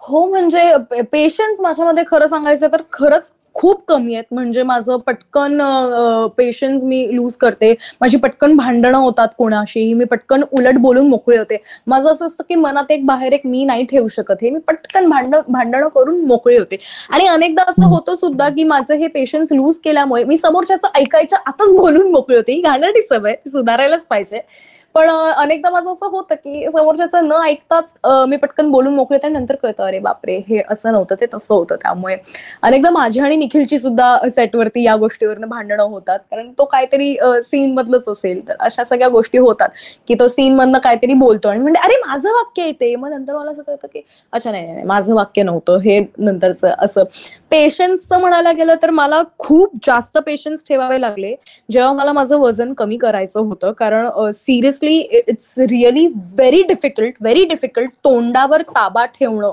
हो 0.01 0.27
म्हणजे 0.29 1.03
पेशन्स 1.13 1.61
माझ्यामध्ये 1.61 2.05
खरं 2.07 2.27
सांगायचं 2.27 2.69
तर 2.73 2.83
खरंच 2.93 3.31
खूप 3.55 3.85
कमी 3.89 4.15
आहेत. 4.15 4.25
म्हणजे 4.33 4.63
माझं 4.63 4.97
पटकन 4.97 5.61
पेशन्स 6.37 6.85
मी 6.85 7.07
लूज 7.17 7.35
करते. 7.37 7.73
माझी 8.01 8.17
पटकन 8.19 8.57
भांडणं 8.57 8.97
होतात 8.99 9.29
कोणाशी 9.39 9.93
मी 9.95 10.05
पटकन 10.05 10.43
उलट 10.53 10.79
बोलून 10.81 11.09
मोकळे 11.09 11.39
होते. 11.39 11.57
माझं 11.87 12.11
असं 12.13 12.27
असतं 12.27 12.45
की 12.49 12.55
मनात 12.55 12.91
एक 12.91 13.05
बाहेर 13.07 13.33
एक 13.33 13.47
मी 13.47 13.65
नाही 13.65 13.85
ठेवू 13.85 14.09
शकत. 14.09 14.35
हे 14.43 14.51
मी 14.51 14.59
पटकन 14.69 15.09
भांडण 15.11 15.41
भांडणं 15.49 15.89
करून 15.89 16.25
मोकळे 16.27 16.59
होते. 16.59 16.77
आणि 17.11 17.27
अनेकदा 17.27 17.65
असं 17.69 17.87
होतं 17.87 18.15
सुद्धा 18.15 18.49
की 18.49 18.65
माझं 18.65 18.95
हे 18.95 19.07
पेशन्स 19.09 19.53
लूज 19.53 19.79
केल्यामुळे 19.85 20.25
मी 20.25 20.37
समोरच्याचं 20.37 20.89
ऐकायच्या 20.95 21.39
आताच 21.47 21.73
बोलून 21.77 22.11
मोकळे 22.13 22.37
होते. 22.37 22.53
ही 22.53 22.61
घाणरटी 22.61 23.03
सवय 23.03 23.35
सुधारायलाच 23.47 24.05
पाहिजे. 24.07 24.41
पण 24.95 25.09
अनेकदा 25.11 25.71
माझं 25.71 25.91
असं 25.91 26.07
होतं 26.11 26.35
की 26.35 26.69
समोरच्याचं 26.73 27.27
न 27.29 27.33
ऐकताच 27.45 27.93
मी 28.29 28.37
पटकन 28.37 28.71
बोलून 28.71 28.95
मोकळे 28.95 29.19
आणि 29.25 29.33
नंतर 29.35 29.55
कळतं 29.63 29.85
अरे 29.85 29.99
बापरे 29.99 30.37
हे 30.49 30.63
असं 30.71 30.93
नव्हतं 30.93 31.15
ते 31.21 31.27
तसं 31.35 31.55
होतं 31.55 31.77
त्यामुळे. 31.83 32.17
अनेकदा 32.63 32.91
माझी 32.91 33.21
आणि 33.21 33.37
निखिलची 33.37 33.79
सुद्धा 33.79 34.17
सेटवरती 34.37 34.83
या 34.83 34.97
गोष्टीवरनं 34.97 35.49
भांडणं 35.49 35.83
होतात. 35.83 36.19
कारण 36.31 36.51
तो 36.59 36.65
काहीतरी 36.65 37.15
सीन 37.45 37.73
मधलंच 37.75 38.09
असेल. 38.09 38.41
तर 38.49 38.55
अशा 38.61 38.85
सगळ्या 38.85 39.09
गोष्टी 39.09 39.39
होतात 39.39 39.69
की 40.09 40.15
तो 40.21 40.29
सीन 40.29 40.55
मधनं 40.57 40.79
काहीतरी 40.85 41.15
बोलतो 41.15 41.49
आणि 41.49 41.61
म्हणजे 41.61 41.81
अरे 41.85 41.97
माझं 42.07 42.29
वाक्य 42.33 42.67
येते 42.67 42.95
मग 42.97 43.11
नंतर 43.11 43.37
मला 43.37 43.51
असं 43.51 43.63
कळतं 43.63 43.87
की 43.93 44.03
अच्छा 44.33 44.51
नाही 44.51 44.73
नाही 44.73 44.85
माझं 44.87 45.15
वाक्य 45.15 45.43
नव्हतं. 45.43 45.79
हे 45.81 45.99
नंतरचं 46.19 46.75
असं. 46.79 47.05
पेशन्सचं 47.51 48.21
म्हणायला 48.21 48.53
गेलं 48.53 48.75
तर 48.83 48.91
मला 48.91 49.23
खूप 49.39 49.77
जास्त 49.87 50.19
पेशन्स 50.27 50.65
ठेवावे 50.69 51.01
लागले. 51.01 51.35
जेव्हा 51.69 51.93
मला 51.93 52.13
माझं 52.13 52.37
वजन 52.39 52.73
कमी 52.75 52.97
करायचं 52.99 53.41
होतं. 53.41 53.73
कारण 53.73 54.09
serious 54.35 54.79
seriously 54.81 55.23
it's 55.29 55.55
really 55.59 56.07
very 56.07 56.63
difficult 56.63 57.15
very 57.21 57.45
difficult 57.45 57.91
तोंडावर 58.05 58.63
ताबा 58.63 59.05
ठेवणं. 59.05 59.53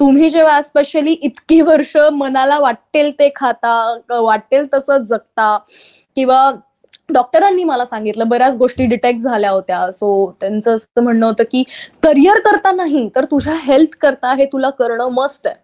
तुम्ही 0.00 0.30
जेव्हा 0.30 0.60
स्पेशली 0.62 1.12
इतकी 1.12 1.60
वर्ष 1.60 1.96
मनाला 2.12 2.58
वाटेल 2.58 3.10
ते 3.18 3.28
खाता 3.36 3.72
वाटेल 4.10 4.66
तसं 4.74 5.04
जगता 5.04 5.56
किंवा 6.16 6.50
डॉक्टरांनी 7.12 7.64
मला 7.64 7.84
सांगितलं 7.84 8.28
बऱ्याच 8.28 8.56
गोष्टी 8.56 8.84
डिटेक्ट 8.86 9.20
झाल्या 9.20 9.50
होत्या. 9.50 9.90
सो 9.90 10.34
त्यांचं 10.40 10.74
असं 10.74 11.02
म्हणणं 11.02 11.26
होतं 11.26 11.44
की 11.50 11.62
करिअर 12.02 12.38
करता 12.40 12.72
नाही 12.72 13.08
तर 13.16 13.24
तुझ्या 13.24 13.54
हेल्थ 13.64 13.96
करता 14.00 14.34
हे 14.34 14.46
तुला 14.46 14.70
करणं 14.70 15.08
मस्ट 15.12 15.46
आहे. 15.46 15.56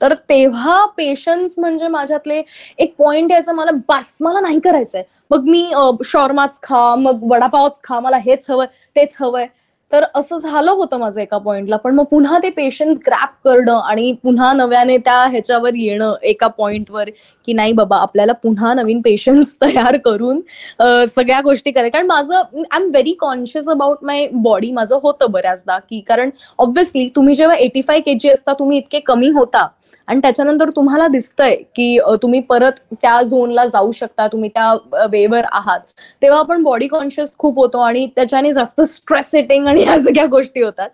तर 0.00 0.14
तेव्हा 0.28 0.84
पेशन्स 0.96 1.58
म्हणजे 1.58 1.88
माझ्यातले 1.88 2.42
एक 2.78 2.94
पॉइंट 2.98 3.30
यायचं 3.32 3.54
मला 3.54 3.70
बस 3.88 4.16
मला 4.20 4.40
नाही 4.40 4.60
करायचंय. 4.60 5.02
मग 5.30 5.48
मी 5.48 5.68
शॉर्माच 6.04 6.58
खा 6.62 6.94
मग 6.98 7.22
वडापावच 7.30 7.78
खा 7.84 8.00
मला 8.00 8.16
हेच 8.24 8.50
हवंय 8.50 8.66
तेच 8.96 9.14
हवंय. 9.20 9.46
तर 9.92 10.04
असं 10.14 10.36
झालं 10.38 10.70
होतं 10.70 10.98
माझं 10.98 11.20
एका 11.20 11.38
पॉइंटला 11.38 11.76
पण 11.76 11.94
मग 11.94 12.04
पुन्हा 12.10 12.38
ते 12.42 12.48
पेशन्स 12.50 12.98
ग्रॅप 13.06 13.32
करणं 13.44 13.80
आणि 13.80 14.12
पुन्हा 14.22 14.52
नव्याने 14.52 14.96
त्या 14.98 15.18
ह्याच्यावर 15.30 15.74
येणं 15.74 16.14
एका 16.22 16.46
पॉइंटवर 16.58 17.10
की 17.46 17.52
नाही 17.52 17.72
बाबा 17.72 17.96
आपल्याला 17.96 18.32
पुन्हा 18.42 18.72
नवीन 18.74 19.00
पेशन्स 19.00 19.54
तयार 19.62 19.96
करून 20.04 20.40
सगळ्या 20.80 21.40
गोष्टी 21.40 21.70
करायच्या. 21.70 21.92
कारण 21.92 22.06
माझं 22.06 22.34
I 22.34 22.76
am 22.76 22.88
very 22.90 23.12
conscious 23.20 23.68
about 23.68 24.04
my 24.04 24.26
body 24.32 24.72
माझं 24.72 24.98
होतं 25.02 25.30
बऱ्याचदा 25.32 25.78
की 25.80 26.00
कारण 26.08 26.30
ऑब्व्हियसली 26.58 27.08
तुम्ही 27.16 27.34
जेव्हा 27.34 27.56
एटी 27.56 27.82
फाय 27.82 28.00
के 28.00 28.14
जी 28.14 28.28
असता 28.30 28.52
तुम्ही 28.58 28.78
इतके 28.78 29.00
कमी 29.06 29.28
होता. 29.30 29.66
आणि 30.06 30.20
त्याच्यानंतर 30.20 30.70
तुम्हाला 30.76 31.08
दिसतंय 31.08 31.54
की 31.76 31.98
तुम्ही 32.22 32.40
परत 32.40 32.80
त्या 32.92 33.20
झोनला 33.22 33.66
जाऊ 33.66 33.92
शकता 33.92 34.26
तुम्ही 34.26 34.50
त्या 34.54 35.06
वेवर 35.10 35.44
आहात. 35.52 35.80
तेव्हा 36.22 36.38
आपण 36.38 36.62
बॉडी 36.62 36.86
कॉन्शियस 36.88 37.36
खूप 37.38 37.58
होतो 37.58 37.80
आणि 37.80 38.06
त्याच्याने 38.16 38.52
जास्त 38.52 38.80
स्ट्रेस 38.80 39.30
सेटिंग 39.30 39.66
आणि 39.66 39.82
या 39.86 39.98
सगळ्या 39.98 40.26
गोष्टी 40.30 40.62
होतात. 40.62 40.88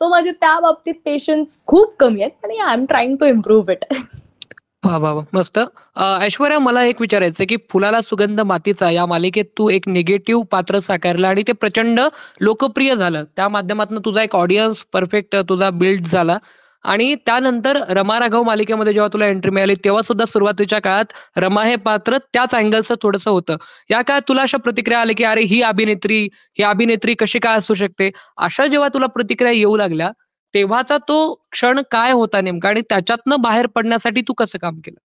सो 0.00 0.08
माझे 0.08 0.30
त्या 0.30 0.58
बाबतीत 0.60 0.94
पेशन्स 1.04 1.58
खूप 1.66 1.94
कमी 2.00 2.22
आहेत 2.22 2.44
आणि 2.44 2.58
I 2.58 2.72
am 2.72 2.84
trying 2.84 3.16
to 3.16 3.26
improve 3.26 3.72
it 3.72 3.84
वा 4.84 4.96
वा 4.96 5.20
मस्त. 5.32 5.58
ऐश्वर्या 6.22 6.58
मला 6.58 6.82
एक 6.84 7.00
विचारायचं 7.00 7.44
की 7.48 7.56
फुलाला 7.70 8.00
सुगंध 8.02 8.40
मातीचा 8.40 8.90
या 8.90 9.06
मालिकेत 9.06 9.44
तू 9.58 9.68
एक 9.70 9.88
निगेटिव्ह 9.88 10.42
पात्र 10.50 10.78
साकारलं 10.78 11.26
आणि 11.28 11.42
ते 11.48 11.52
प्रचंड 11.52 12.00
लोकप्रिय 12.40 12.94
झालं. 12.94 13.24
त्या 13.36 13.48
माध्यमातून 13.48 13.98
तुझा 14.04 14.22
एक 14.22 14.36
ऑडियन्स 14.36 14.84
परफेक्ट 14.92 15.36
तुझा 15.48 15.70
बिल्ड 15.70 16.06
झाला. 16.06 16.38
आणि 16.86 17.14
त्यानंतर 17.26 17.76
रमा 17.90 18.18
राघव 18.20 18.42
मालिकेमध्ये 18.42 18.92
जेव्हा 18.92 19.08
तुला 19.12 19.26
एंट्री 19.26 19.50
मिळाली 19.50 19.74
तेव्हा 19.84 20.02
सुद्धा 20.02 20.24
सुरुवातीच्या 20.24 20.78
काळात 20.80 21.12
रमा 21.38 21.64
हे 21.64 21.76
पात्र 21.84 22.18
त्याच 22.32 22.54
अँगलचं 22.54 22.94
थोडंसं 23.02 23.30
होतं. 23.30 23.56
या 23.90 24.02
काळात 24.02 24.22
तुला 24.28 24.42
अशा 24.42 24.58
प्रतिक्रिया 24.58 25.00
आल्या 25.00 25.14
की 25.16 25.24
अरे 25.24 25.42
ही 25.44 25.60
अभिनेत्री 25.62 26.22
ही 26.58 26.62
अभिनेत्री 26.64 27.14
कशी 27.18 27.38
काय 27.38 27.56
असू 27.58 27.74
शकते? 27.74 28.10
अशा 28.38 28.66
जेव्हा 28.66 28.88
तुला 28.94 29.06
प्रतिक्रिया 29.08 29.52
येऊ 29.52 29.76
लागल्या 29.76 30.10
तेव्हाचा 30.54 30.96
तो 31.08 31.18
क्षण 31.52 31.80
काय 31.90 32.12
होता 32.12 32.40
नेमका 32.40 32.68
आणि 32.68 32.80
त्याच्यातनं 32.90 33.40
बाहेर 33.40 33.66
पडण्यासाठी 33.74 34.20
तू 34.28 34.32
कसं 34.34 34.58
काम 34.58 34.78
केलं? 34.80 34.98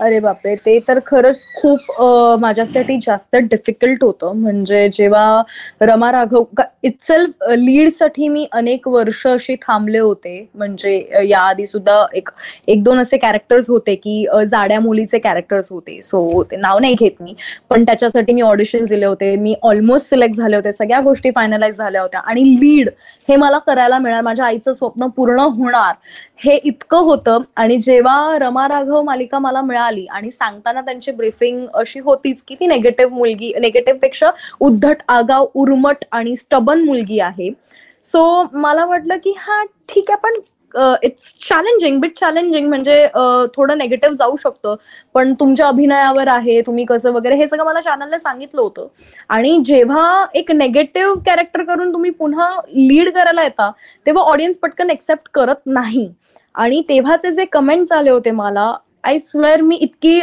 अरे 0.00 0.18
बापरे 0.20 0.54
ते 0.64 0.78
तर 0.88 0.98
खरंच 1.06 1.42
खूप 1.60 2.00
माझ्यासाठी 2.40 2.96
जास्त 3.02 3.36
डिफिकल्ट 3.50 4.02
होतं. 4.04 4.32
म्हणजे 4.36 4.88
जेव्हा 4.92 5.42
रमा 5.80 6.10
राघव 6.12 6.42
इटसेल्फ 6.84 7.44
लीडसाठी 7.58 8.28
मी 8.28 8.46
अनेक 8.52 8.88
वर्ष 8.88 9.26
अशी 9.26 9.54
थांबले 9.66 9.98
होते. 9.98 10.34
म्हणजे 10.54 10.96
याआधी 11.28 11.66
सुद्धा 11.66 12.04
एक 12.14 12.28
एक 12.68 12.82
दोन 12.84 12.98
असे 13.00 13.16
कॅरेक्टर्स 13.18 13.68
होते 13.70 13.94
की 13.94 14.24
जाड्या 14.50 14.80
मुलीचे 14.80 15.18
कॅरेक्टर्स 15.18 15.70
होते. 15.72 16.00
सो 16.02 16.42
ते 16.50 16.56
नाव 16.56 16.78
नाही 16.78 16.94
घेत 17.00 17.22
मी. 17.22 17.34
पण 17.70 17.84
त्याच्यासाठी 17.84 18.32
मी 18.32 18.42
ऑडिशन 18.42 18.84
दिले 18.88 19.06
होते. 19.06 19.34
मी 19.36 19.54
ऑलमोस्ट 19.62 20.10
सिलेक्ट 20.10 20.36
झाले 20.36 20.56
होते. 20.56 20.72
सगळ्या 20.72 21.00
गोष्टी 21.00 21.30
फायनलाइज 21.34 21.76
झाल्या 21.78 22.02
होत्या. 22.02 22.20
आणि 22.20 22.42
लीड 22.60 22.90
हे 23.28 23.36
मला 23.36 23.58
करायला 23.66 23.98
मिळणार. 23.98 24.22
माझ्या 24.22 24.46
आईचं 24.46 24.72
स्वप्न 24.72 25.06
पूर्ण 25.16 25.40
होणार. 25.40 25.94
हे 26.44 26.54
इतकं 26.64 27.04
होतं. 27.04 27.38
आणि 27.56 27.76
जेव्हा 27.78 28.38
रमा 28.38 28.68
राघव 28.68 29.02
मालिका 29.02 29.38
मला 29.38 29.60
मिळाली 29.62 29.82
आणि 29.84 30.30
सांगताना 30.30 30.80
त्यांची 30.80 31.12
ब्रीफिंग 31.12 31.66
अशी 31.74 32.00
होतीच 32.00 32.42
की 32.42 32.54
ती 32.54 32.66
नेगेटिव्ह 32.66 33.16
मुलगी 33.16 33.52
नेगेटिव्हपेक्षा 33.60 34.30
उद्धट 34.60 35.02
आगाव 35.08 35.46
उर्मट 35.54 36.04
आणि 36.12 36.36
स्टबन 36.36 36.84
मुलगी 36.84 37.20
आहे. 37.20 37.50
सो 38.04 38.42
मला 38.52 38.84
वाटलं 38.86 39.16
की 39.24 39.34
हा 39.38 39.62
ठीक 39.88 40.10
आहे 40.10 40.18
पण 40.22 40.40
इट्स 41.02 41.24
चॅलेंजिंग 41.40 41.98
बिट 42.00 42.16
चॅलेंजिंग 42.18 42.68
म्हणजे 42.68 43.06
थोडं 43.54 43.78
नेगेटिव्ह 43.78 44.14
जाऊ 44.16 44.36
शकतं. 44.36 44.74
पण 45.14 45.32
तुमच्या 45.40 45.66
अभिनयावर 45.68 46.28
आहे 46.28 46.60
तुम्ही 46.66 46.84
कसं 46.84 47.12
वगैरे 47.12 47.36
हे 47.36 47.46
सगळं 47.46 47.64
मला 47.64 47.80
चॅनलने 47.80 48.18
सांगितलं 48.18 48.60
होतं. 48.60 48.86
आणि 49.28 49.58
जेव्हा 49.64 50.26
एक 50.34 50.50
नेगेटिव्ह 50.52 51.20
कॅरेक्टर 51.26 51.62
करून 51.64 51.92
तुम्ही 51.92 52.10
पुन्हा 52.10 52.50
लीड 52.68 53.10
करायला 53.14 53.42
येता 53.42 53.70
तेव्हा 54.06 54.24
ऑडियन्स 54.24 54.58
पटकन 54.58 54.90
एक्सेप्ट 54.90 55.28
करत 55.34 55.66
नाही. 55.66 56.08
आणि 56.54 56.82
तेव्हाचे 56.88 57.30
जे 57.32 57.44
कमेंट्स 57.52 57.92
आले 57.92 58.10
होते 58.10 58.30
मला 58.30 58.72
आय 59.06 59.18
स्वेअर 59.18 59.60
मी 59.60 59.76
इतकी 59.82 60.20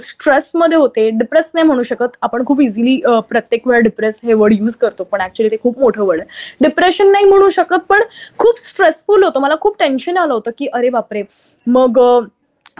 स्ट्रेसमध्ये 0.00 0.78
होते 0.78 1.08
डिप्रेस 1.18 1.50
नाही 1.54 1.66
म्हणू 1.66 1.82
शकत. 1.82 2.16
आपण 2.22 2.44
खूप 2.46 2.60
इझिली 2.60 2.96
प्रत्येक 3.28 3.66
वेळा 3.68 3.80
डिप्रेस 3.80 4.20
हे 4.24 4.34
वर्ड 4.34 4.52
यूज 4.52 4.74
करतो 4.76 5.04
पण 5.04 5.20
ऍक्च्युली 5.20 5.50
ते 5.50 5.56
खूप 5.62 5.78
मोठं 5.80 6.02
वर्ड 6.06 6.20
आहे. 6.20 6.56
डिप्रेशन 6.64 7.12
नाही 7.12 7.24
म्हणू 7.24 7.50
शकत 7.50 7.86
पण 7.88 8.02
खूप 8.38 8.58
स्ट्रेसफुल 8.66 9.24
होतं. 9.24 9.40
मला 9.40 9.54
खूप 9.60 9.78
टेन्शन 9.78 10.16
आलं 10.16 10.34
होतं 10.34 10.50
की 10.58 10.66
अरे 10.66 10.90
बापरे. 10.90 11.22
मग 11.66 11.98
uh, 11.98 12.24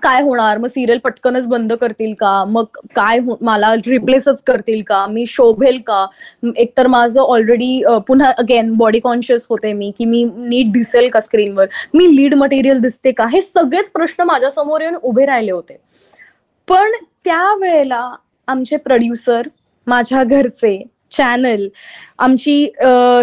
काय 0.02 0.22
होणार? 0.22 0.58
मग 0.58 0.68
सिरियल 0.68 0.98
पटकनच 1.04 1.46
बंद 1.48 1.72
करतील 1.80 2.12
का? 2.20 2.44
मग 2.44 2.64
काय 2.96 3.18
हो-, 3.18 3.36
मला 3.40 3.72
रिप्लेसच 3.86 4.42
करतील 4.46 4.82
का? 4.86 5.06
मी 5.06 5.24
शोभेल 5.28 5.78
का? 5.86 6.04
एकतर 6.56 6.86
माझं 6.86 7.20
ऑलरेडी 7.20 7.82
पुन्हा 8.08 8.30
अगेन 8.38 8.72
बॉडी 8.76 9.00
कॉन्शियस 9.00 9.46
होते 9.50 9.72
मी 9.72 9.90
की 9.98 10.04
मी 10.04 10.24
नीट 10.36 10.72
दिसेल 10.72 11.08
का 11.10 11.20
स्क्रीनवर 11.20 11.66
मी 11.94 12.06
लीड 12.16 12.34
मटेरियल 12.34 12.80
दिसते 12.80 13.12
का? 13.12 13.26
हे 13.32 13.40
सगळेच 13.40 13.90
प्रश्न 13.90 14.24
माझ्यासमोर 14.26 14.80
येऊन 14.80 14.96
उभे 15.02 15.26
राहिले 15.26 15.52
होते. 15.52 15.76
पण 16.68 16.92
त्यावेळेला 17.24 18.08
आमचे 18.48 18.76
प्रोड्युसर 18.76 19.48
माझ्या 19.86 20.22
घरचे 20.24 20.82
चॅनल 21.12 21.66
आमची 22.18 22.66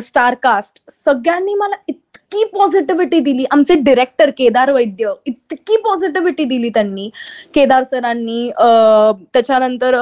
स्टार 0.04 0.36
कास्ट 0.44 0.80
सगळ्यांनी 0.92 1.54
मला 1.54 1.76
इतकी 2.32 2.44
पॉझिटिव्हिटी 2.54 3.20
दिली. 3.20 3.46
आमचे 3.52 3.74
डिरेक्टर 3.84 4.30
केदार 4.38 4.72
वैद्य 4.74 5.12
इतकी 5.26 5.78
पॉझिटिव्हिटी 5.84 6.44
दिली 6.46 6.70
त्यांनी. 6.70 7.10
केदार 7.54 7.84
सरांनी 7.92 8.50
त्याच्यानंतर 9.34 9.96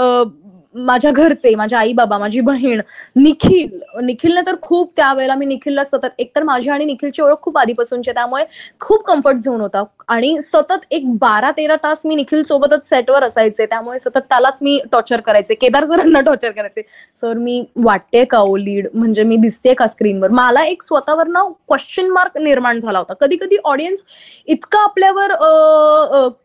माझ्या 0.75 1.11
घरचे 1.11 1.53
माझ्या 1.55 1.79
आई 1.79 1.93
बाबा 1.93 2.17
माझी 2.17 2.41
बहीण 2.41 2.81
निखिल. 3.15 3.79
निखिलने 4.03 4.41
तर 4.45 4.55
खूप 4.61 4.91
त्यावेळेला 4.95 5.35
मी 5.35 5.45
निखिलला 5.45 5.83
सतत 5.83 6.19
एकतर 6.19 6.43
माझी 6.43 6.69
आणि 6.69 6.85
निखिलची 6.85 7.21
ओळख 7.21 7.41
खूप 7.41 7.57
आधीपासूनची 7.57 8.09
आहे, 8.09 8.13
त्यामुळे 8.15 8.43
खूप 8.79 9.05
कम्फर्ट 9.07 9.37
झोन 9.37 9.61
होता. 9.61 9.83
आणि 10.07 10.37
सतत 10.43 10.85
एक 10.91 11.07
बारा 11.17 11.51
तेरा 11.57 11.75
तास 11.83 12.01
मी 12.05 12.15
निखिल 12.15 12.43
सोबतच 12.43 12.89
सेटवर 12.89 13.23
असायचे 13.23 13.65
त्यामुळे 13.65 13.99
सतत 13.99 14.17
त्यालाच 14.29 14.59
मी 14.61 14.79
टॉर्चर 14.91 15.21
करायचे 15.21 15.55
केदार 15.55 15.85
सरांना 15.85 16.21
टॉर्चर 16.25 16.51
करायचे. 16.51 16.81
सर 17.21 17.33
मी 17.35 17.63
वाटते 17.83 18.23
का 18.25 18.39
ओ 18.39 18.55
लीड? 18.55 18.87
म्हणजे 18.93 19.23
मी 19.23 19.37
दिसते 19.37 19.73
का 19.73 19.87
स्क्रीनवर? 19.87 20.29
मला 20.31 20.65
एक 20.65 20.83
स्वतःवर 20.83 21.27
ना 21.27 21.43
क्वेश्चन 21.67 22.09
मार्क 22.11 22.37
निर्माण 22.37 22.79
झाला 22.79 22.99
होता. 22.99 23.13
कधी 23.19 23.37
कधी 23.37 23.57
ऑडियन्स 23.63 24.03
इतकं 24.47 24.79
आपल्यावर 24.79 25.33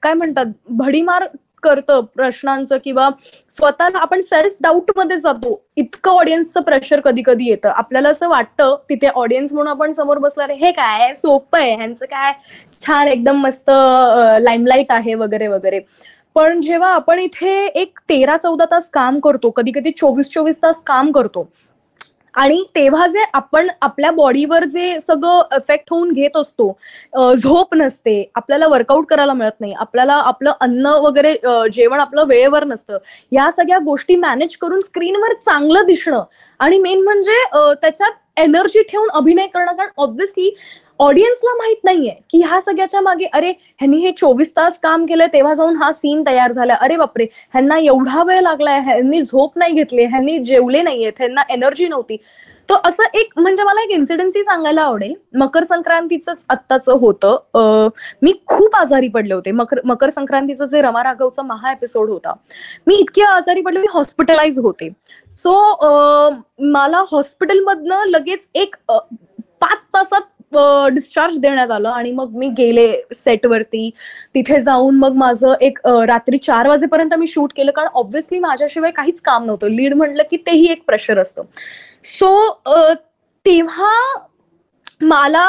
काय 0.03 0.15
म्हणतात 0.15 0.47
भडीमार 0.71 1.27
करतं 1.63 2.01
प्रश्नांचं 2.17 2.77
किंवा 2.85 3.09
स्वतःला 3.51 3.99
आपण 3.99 4.21
सेल्फ 4.23 4.57
डाऊटमध्ये 4.63 5.19
जातो 5.19 5.61
इतकं 5.77 6.11
ऑडियन्सचं 6.11 6.61
प्रेशर 6.63 7.01
कधी 7.01 7.23
कधी 7.27 7.49
येतं. 7.49 7.69
आपल्याला 7.69 8.09
असं 8.09 8.29
वाटतं 8.29 8.77
तिथे 8.91 9.09
ऑडियन्स 9.09 9.53
म्हणून 9.53 9.71
आपण 9.71 9.93
समोर 9.93 10.19
बसला 10.19 10.47
हे 10.51 10.71
काय? 10.73 11.13
सोपं 11.15 11.59
आहे. 11.59 11.75
ह्यांचं 11.75 12.07
काय? 12.07 12.33
छान 12.87 13.09
एकदम 13.09 13.41
मस्त 13.43 13.71
लाईमलाईट 14.41 14.93
आहे 14.93 15.15
वगैरे 15.15 15.47
वगैरे. 15.49 15.81
पण 16.37 16.61
जेव्हा 16.61 16.89
आपण 16.95 17.19
इथे 17.19 17.55
एक 17.67 17.99
तेरा 18.09 18.37
चौदा 18.37 18.65
तास 18.71 18.89
काम 18.93 19.19
करतो 19.21 19.51
कधी 19.51 19.73
कधी 19.75 19.91
चोवीस 19.91 20.29
चोवीस 20.33 20.59
तास 20.63 20.81
काम 20.87 21.11
करतो 21.13 21.43
आणि 22.35 22.63
तेव्हा 22.75 23.07
जे 23.07 23.25
आपण 23.35 23.69
आपल्या 23.81 24.11
बॉडीवर 24.11 24.65
जे 24.65 24.99
सगळं 25.01 25.57
इफेक्ट 25.57 25.87
होऊन 25.91 26.13
घेत 26.13 26.37
असतो 26.37 26.71
झोप 27.35 27.75
नसते 27.75 28.23
आपल्याला 28.35 28.67
वर्कआउट 28.67 29.07
करायला 29.07 29.33
मिळत 29.33 29.61
नाही 29.61 29.73
आपल्याला 29.73 30.15
आपलं 30.15 30.53
अन्न 30.61 30.87
वगैरे 31.01 31.35
जेवण 31.73 32.01
आपलं 32.01 32.25
वेळेवर 32.27 32.65
नसतं 32.65 32.99
या 33.33 33.51
सगळ्या 33.51 33.79
गोष्टी 33.79 34.17
मॅनेज 34.17 34.57
करून 34.57 34.81
स्क्रीनवर 34.81 35.33
चांगलं 35.35 35.87
दिसणं. 35.87 36.23
आणि 36.61 36.79
मेन 36.79 37.03
म्हणजे 37.05 37.43
त्याच्यात 37.75 38.13
एनर्जी 38.37 38.83
ठेवून 38.83 39.09
अभिनय 39.11 39.47
करणं 39.47 39.73
कारण 39.73 39.89
ऑब्व्हियसली 39.97 40.51
ऑडियन्सला 41.01 41.55
माहीत 41.57 41.77
नाहीये 41.85 42.15
की 42.31 42.39
ह्या 42.39 42.61
सगळ्याच्या 42.61 43.01
मागे 43.01 43.25
अरे 43.35 43.51
ह्यांनी 43.51 43.99
हे 43.99 44.11
चोवीस 44.19 44.51
तास 44.57 44.79
काम 44.83 45.05
केलंय 45.07 45.27
तेव्हा 45.33 45.55
जाऊन 45.55 45.77
हा 45.77 45.91
सीन 45.93 46.23
तयार 46.27 46.53
झाला. 46.53 46.75
अरे 46.75 46.97
बापरे 46.97 47.25
ह्यांना 47.53 47.79
एवढा 47.79 48.23
वेळ 48.27 48.41
लागलाय 48.43 48.81
ह्यांनी 48.81 49.21
झोप 49.23 49.59
नाही 49.59 49.73
घेतली 49.73 50.05
ह्यांनी 50.05 50.39
जेवले 50.45 50.83
नाहीयेत 50.83 51.13
ह्यांना 51.19 51.43
एनर्जी 51.51 51.89
नव्हती. 51.89 52.17
तो 52.69 52.75
असं 52.85 53.17
एक 53.19 53.33
म्हणजे 53.37 53.63
मला 53.65 53.83
एक 53.83 53.91
इन्सिडेन्सी 53.91 54.43
सांगायला 54.45 54.83
आवडेल. 54.83 55.15
मकर 55.39 55.65
संक्रांतीच 55.65 56.29
आत्ताचं 56.29 56.99
होतं. 57.01 57.89
मी 58.23 58.33
खूप 58.47 58.77
आजारी 58.77 59.09
पडले 59.09 59.35
होते. 59.35 59.51
मकर 59.53 59.81
मकर 59.85 60.11
संक्रांतीचं 60.11 60.65
जे 60.65 60.83
रमा 60.83 61.03
राघवचा 61.05 61.43
महा 61.43 61.73
एपिसोड 61.73 62.11
होता 62.11 62.35
मी 62.87 62.95
इतकी 62.95 63.23
आजारी 63.23 63.61
पडले 63.63 63.81
मी 63.81 63.87
हॉस्पिटलाइज 63.93 64.59
होते. 64.59 64.89
सो 65.33 65.57
मला 66.73 67.03
हॉस्पिटलमधनं 67.11 68.05
लगेच 68.09 68.49
एक 68.55 68.77
पाच 68.91 69.85
तासात 69.95 70.21
डिस्चार्ज 70.53 71.39
देण्यात 71.39 71.71
आलं 71.71 71.89
आणि 71.89 72.13
मग 72.13 72.37
मी 72.39 72.49
गेले 72.59 72.91
सेटवरती 73.15 73.89
तिथे 74.35 74.61
जाऊन 74.61 74.97
मग 74.99 75.15
माझं 75.17 75.55
एक 75.61 75.79
रात्री 75.87 76.39
चार 76.39 76.69
वाजेपर्यंत 76.69 77.15
मी 77.19 77.27
शूट 77.27 77.53
केलं 77.57 77.73
कारण 77.73 77.89
ऑब्व्हियसली 77.95 78.39
माझ्याशिवाय 78.39 78.91
काहीच 78.91 79.21
काम 79.21 79.45
नव्हतं. 79.45 79.69
लीड 79.69 79.95
म्हटलं 79.95 80.23
की 80.31 80.37
तेही 80.47 80.71
एक 80.73 80.83
प्रेशर 80.87 81.19
असतं. 81.19 81.43
सो 82.19 82.51
तेव्हा 83.47 83.93
मला 85.03 85.47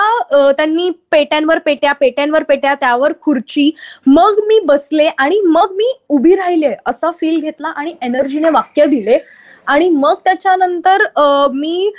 त्यांनी 0.57 0.89
पेट्यांवर 1.11 1.59
पेट्या 1.59 1.93
पेट्यांवर 1.93 2.43
पेट्या 2.43 2.73
त्यावर 2.81 3.13
खुर्ची 3.21 3.69
मग 4.07 4.39
मी 4.47 4.59
बसले 4.65 5.07
आणि 5.07 5.39
मग 5.45 5.71
मी 5.75 5.91
उभी 6.09 6.35
राहिले 6.35 6.73
असा 6.87 7.09
फील 7.11 7.39
घेतला 7.39 7.67
आणि 7.67 7.93
एनर्जीने 8.01 8.49
वाक्य 8.49 8.85
दिले. 8.85 9.17
आणि 9.67 9.89
मग 9.89 10.13
त्याच्यानंतर 10.25 11.03
मी 11.53 11.91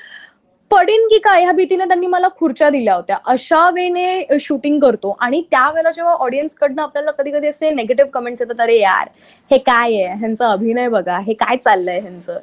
पडेन 0.72 1.06
की 1.08 1.18
काय 1.18 1.42
ह्या 1.42 1.52
भीतीने 1.52 1.84
त्यांनी 1.84 2.06
मला 2.06 2.28
खुर्च्या 2.38 2.68
दिल्या 2.70 2.94
होत्या. 2.94 3.16
अशा 3.26 3.68
वेने 3.70 4.38
शूटिंग 4.40 4.78
करतो 4.80 5.16
आणि 5.20 5.40
त्यावेळेला 5.50 5.90
जेव्हा 5.90 6.12
ऑडियन्स 6.14 6.54
कडनं 6.54 6.82
आपल्याला 6.82 7.10
कधी 7.10 7.30
कधी 7.30 7.48
असे 7.48 7.70
नेगेटिव्ह 7.70 8.10
कमेंट्स 8.10 8.42
येतात 8.42 8.60
अरे 8.60 8.78
यार 8.78 9.08
हे 9.50 9.58
काय 9.58 9.94
आहे? 9.94 10.14
ह्यांचा 10.18 10.50
अभिनय 10.50 10.88
बघा 10.88 11.18
हे 11.18 11.34
काय 11.34 11.56
चाललंय 11.56 11.98
ह्यांचं? 12.00 12.38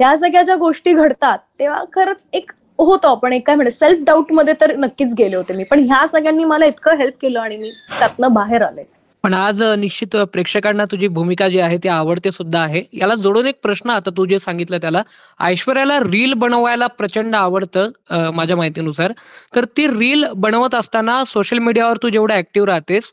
ह्या 0.00 0.16
सगळ्या 0.18 0.42
ज्या 0.42 0.56
गोष्टी 0.56 0.92
घडतात 0.92 1.38
तेव्हा 1.60 1.84
खरंच 1.92 2.24
एक 2.32 2.50
होतो 2.78 3.08
आपण 3.08 3.32
एक 3.32 3.46
काय 3.46 3.56
म्हणते 3.56 3.74
सेल्फ 3.74 4.04
डाऊटमध्ये 4.06 4.54
तर 4.60 4.74
नक्कीच 4.76 5.14
गेले 5.18 5.36
होते 5.36 5.54
मी. 5.54 5.64
पण 5.64 5.84
ह्या 5.84 6.06
सगळ्यांनी 6.08 6.44
मला 6.44 6.66
इतकं 6.66 6.96
हेल्प 6.96 7.20
केलं 7.22 7.40
आणि 7.40 7.56
मी 7.56 7.70
त्यातनं 7.98 8.32
बाहेर 8.34 8.62
आले. 8.62 8.82
पण 9.26 9.34
आज 9.34 9.62
निश्चित 9.78 10.14
प्रेक्षकांना 10.32 10.84
तुझी 10.90 11.08
भूमिका 11.14 11.48
जी 11.48 11.58
आहे 11.60 11.76
ती 11.84 11.88
आवडते 11.88 12.30
सुद्धा 12.32 12.60
आहे. 12.60 12.82
याला 12.92 13.14
जोडून 13.22 13.46
एक 13.46 13.58
प्रश्न 13.62 13.90
आता 13.90 14.10
तू 14.16 14.26
जे 14.26 14.38
सांगितलं 14.38 14.78
त्याला 14.82 15.02
ऐश्वर्याला 15.40 15.98
रील 16.00 16.32
बनवायला 16.42 16.86
प्रचंड 16.98 17.34
आवडतं 17.36 18.30
माझ्या 18.34 18.56
माहितीनुसार. 18.56 19.12
तर 19.56 19.64
ती 19.76 19.86
रील 19.88 20.24
बनवत 20.36 20.74
असताना 20.74 21.22
सोशल 21.26 21.58
मीडियावर 21.58 21.96
तू 22.02 22.08
जेवढं 22.08 22.34
ऍक्टिव्ह 22.34 22.68
राहतेस 22.68 23.10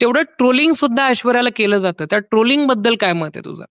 तेवढं 0.00 0.22
ट्रोलिंग 0.38 0.72
सुद्धा 0.80 1.06
ऐश्वर्याला 1.08 1.50
केलं 1.56 1.78
जातं. 1.78 2.04
त्या 2.10 2.18
ट्रोलिंगबद्दल 2.18 2.96
काय 3.00 3.12
मत 3.12 3.30
आहे 3.34 3.44
तुझं? 3.44 3.64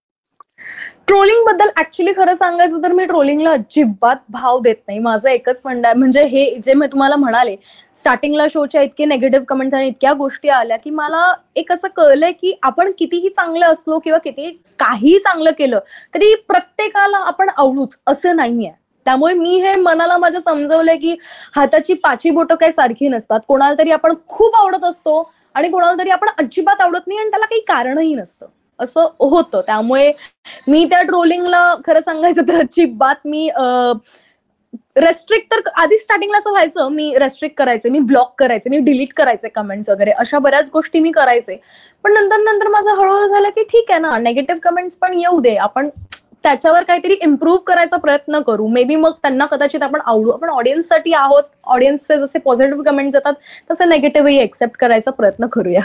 ट्रोलिंगबद्दल 1.07 1.69
ऍक्च्युली 1.77 2.11
खरं 2.17 2.35
सांगायचं 2.35 2.83
तर 2.83 2.91
मी 2.91 3.05
ट्रोलिंगला 3.05 3.51
अजिबात 3.51 4.15
भाव 4.31 4.59
देत 4.59 4.75
नाही. 4.87 4.99
माझं 4.99 5.29
एकच 5.29 5.61
फंड 5.63 5.85
आहे 5.85 5.95
म्हणजे 5.95 6.21
हे 6.29 6.45
जे 6.63 6.73
मी 6.73 6.87
तुम्हाला 6.87 7.15
म्हणाले 7.15 7.55
स्टार्टिंगला 7.95 8.45
शोच्या 8.49 8.81
इतके 8.81 9.05
नेगेटिव्ह 9.05 9.45
कमेंट्स 9.49 9.75
आणि 9.75 9.87
इतक्या 9.87 10.13
गोष्टी 10.13 10.49
आल्या 10.49 10.77
की 10.77 10.89
मला 10.89 11.33
एक 11.55 11.71
असं 11.71 11.87
कळलंय 11.95 12.31
की 12.31 12.53
आपण 12.63 12.91
कितीही 12.99 13.29
चांगलं 13.29 13.65
असलो 13.65 13.99
किंवा 13.99 14.19
किती 14.19 14.49
काही 14.79 15.17
चांगलं 15.19 15.51
केलं 15.57 15.79
तरी 16.15 16.33
प्रत्येकाला 16.47 17.17
आपण 17.17 17.49
आवडूच 17.49 17.97
असं 18.07 18.35
नाहीये. 18.35 18.71
त्यामुळे 19.05 19.33
मी 19.33 19.59
हे 19.61 19.75
मनाला 19.75 20.17
माझ्या 20.17 20.41
समजवलंय 20.41 20.97
की 20.97 21.15
हाताची 21.55 21.93
पाची 21.93 22.29
बोटं 22.29 22.55
काही 22.55 22.71
सारखी 22.71 23.07
नसतात. 23.07 23.39
कोणाला 23.47 23.75
तरी 23.79 23.91
आपण 23.91 24.13
खूप 24.27 24.55
आवडत 24.55 24.83
असतो 24.85 25.31
आणि 25.55 25.69
कोणाला 25.69 25.97
तरी 25.99 26.09
आपण 26.09 26.29
अजिबात 26.37 26.81
आवडत 26.81 27.07
नाही 27.07 27.19
आणि 27.19 27.29
त्याला 27.29 27.45
काही 27.45 27.61
कारणही 27.61 28.13
नसतं. 28.15 28.45
असं 28.79 29.07
होतं. 29.19 29.61
त्यामुळे 29.65 30.11
मी 30.67 30.85
त्या 30.89 31.01
ट्रोलिंगला 31.01 31.73
खरं 31.85 32.01
सांगायचं 32.01 32.47
तर 32.47 32.59
अजिबात 32.59 33.27
मी 33.27 33.49
रेस्ट्रिक्ट 34.97 35.51
तर 35.51 35.69
आधी 35.81 35.97
स्टार्टिंगला 35.97 36.37
असं 36.37 36.49
व्हायचं 36.51 36.89
मी 36.91 37.13
रेस्ट्रिक्ट 37.19 37.57
करायचे 37.57 37.89
मी 37.89 37.99
ब्लॉक 38.07 38.33
करायचे 38.39 38.69
मी 38.69 38.77
डिलीट 38.85 39.13
करायचे 39.17 39.49
कमेंट्स 39.55 39.89
वगैरे 39.89 40.11
अशा 40.11 40.39
बऱ्याच 40.39 40.69
गोष्टी 40.73 40.99
मी 40.99 41.11
करायचे. 41.11 41.55
पण 42.03 42.13
नंतर 42.13 42.37
नंतर 42.43 42.67
माझं 42.67 42.89
हळूहळू 42.91 43.27
झालं 43.27 43.49
की 43.55 43.63
ठीक 43.71 43.91
आहे 43.91 43.99
ना 43.99 44.17
नेगेटिव्ह 44.17 44.59
कमेंट्स 44.63 44.97
पण 44.97 45.13
येऊ 45.19 45.39
दे. 45.39 45.55
आपण 45.55 45.89
त्याच्यावर 46.43 46.83
काहीतरी 46.83 47.13
इम्प्रूव्ह 47.23 47.59
करायचा 47.67 47.97
प्रयत्न 47.97 48.39
करू. 48.47 48.67
मे 48.67 48.83
बी 48.83 48.95
मग 48.95 49.11
त्यांना 49.21 49.45
कदाचित 49.45 49.83
आपण 49.83 50.01
आवडू. 50.05 50.31
आपण 50.31 50.49
ऑडियन्ससाठी 50.49 51.13
आहोत. 51.13 51.43
ऑडियन्सचे 51.63 52.17
जसे 52.19 52.39
पॉझिटिव्ह 52.39 52.83
कमेंट्स 52.83 53.15
येतात 53.15 53.33
तसे 53.71 53.85
नेगेटिव्हही 53.85 54.37
एक्सेप्ट 54.39 54.77
करायचा 54.79 55.11
प्रयत्न 55.11 55.47
करूया. 55.51 55.81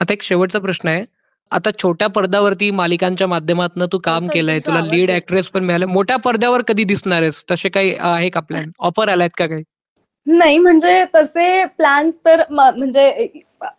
आता 0.00 0.12
एक 0.12 0.22
शेवटचा 0.22 0.58
प्रश्न 0.58 0.88
आहे. 0.88 1.04
आता 1.52 1.70
छोट्या 1.72 2.08
पडद्यावरती 2.08 2.70
मालिकांच्या 2.70 3.26
माध्यमातून 3.26 3.84
तू 3.92 3.98
काम 4.04 4.26
केलंय 4.28 4.58
तुला 4.66 4.80
लीड 4.82 5.10
ऍक्ट्रेस 5.10 5.46
पण 5.48 5.64
मिळालं. 5.64 5.86
मोठ्या 5.86 6.16
पडद्यावर 6.18 6.62
कधी 6.68 6.84
दिसणार 6.84 7.22
आहेस? 7.22 7.44
तसे 7.50 7.68
काही 7.68 7.94
आहे 8.00 8.28
का 8.30 8.40
प्लॅन 8.40 8.70
ऑफर 8.80 9.08
आलायत 9.08 9.30
का 9.38 9.46
काही? 9.46 9.62
नाही 10.26 10.58
म्हणजे 10.58 11.04
तसे 11.14 11.64
प्लॅन्स 11.78 12.18
तर 12.26 12.42
म्हणजे 12.50 13.26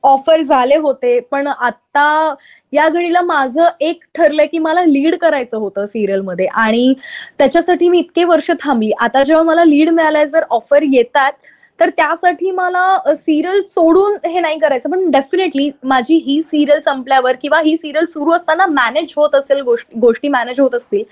ऑफर 0.04 0.42
झाले 0.42 0.76
होते 0.76 1.20
पण 1.32 1.48
आता 1.48 2.34
या 2.74 2.88
घडीला 2.90 3.22
माझं 3.22 3.70
एक 3.82 4.04
ठरलंय 4.16 4.46
की 4.48 4.58
मला 4.60 4.84
लीड 4.86 5.16
करायचं 5.16 5.58
होतं 5.58 5.86
सिरियलमध्ये. 5.86 6.46
आणि 6.48 6.94
त्याच्यासाठी 7.38 7.90
मी 7.90 8.00
इतके 8.00 8.24
वर्ष 8.24 8.52
थांबली. 8.62 8.92
आता 9.00 9.24
जेव्हा 9.24 9.44
मला 9.44 9.64
लीड 9.64 9.90
मिळालंय 9.90 10.28
जर 10.28 10.44
ऑफर 10.50 10.84
येतात 10.84 11.32
तर 11.82 11.90
त्यासाठी 11.98 12.52
मला 12.52 13.14
सिरियल 13.16 13.62
सोडून 13.68 14.18
हे 14.26 14.40
नाही 14.40 14.60
करायचं. 14.60 14.90
पण 14.90 15.10
डेफिनेटली 15.12 15.70
माझी 15.84 16.16
ही 16.26 16.42
सिरियल 16.42 16.80
संपल्यावर 16.82 17.36
किंवा 17.42 17.60
ही 17.62 17.76
सिरियल 17.78 18.06
सुरू 18.10 18.32
असताना 18.32 18.66
मॅनेज 18.66 19.14
होत 19.18 19.36
असेल 19.36 19.62
गोष्टी 20.02 20.30
मॅनेज 20.30 20.60
होत 20.60 20.76
असतील 20.76 21.04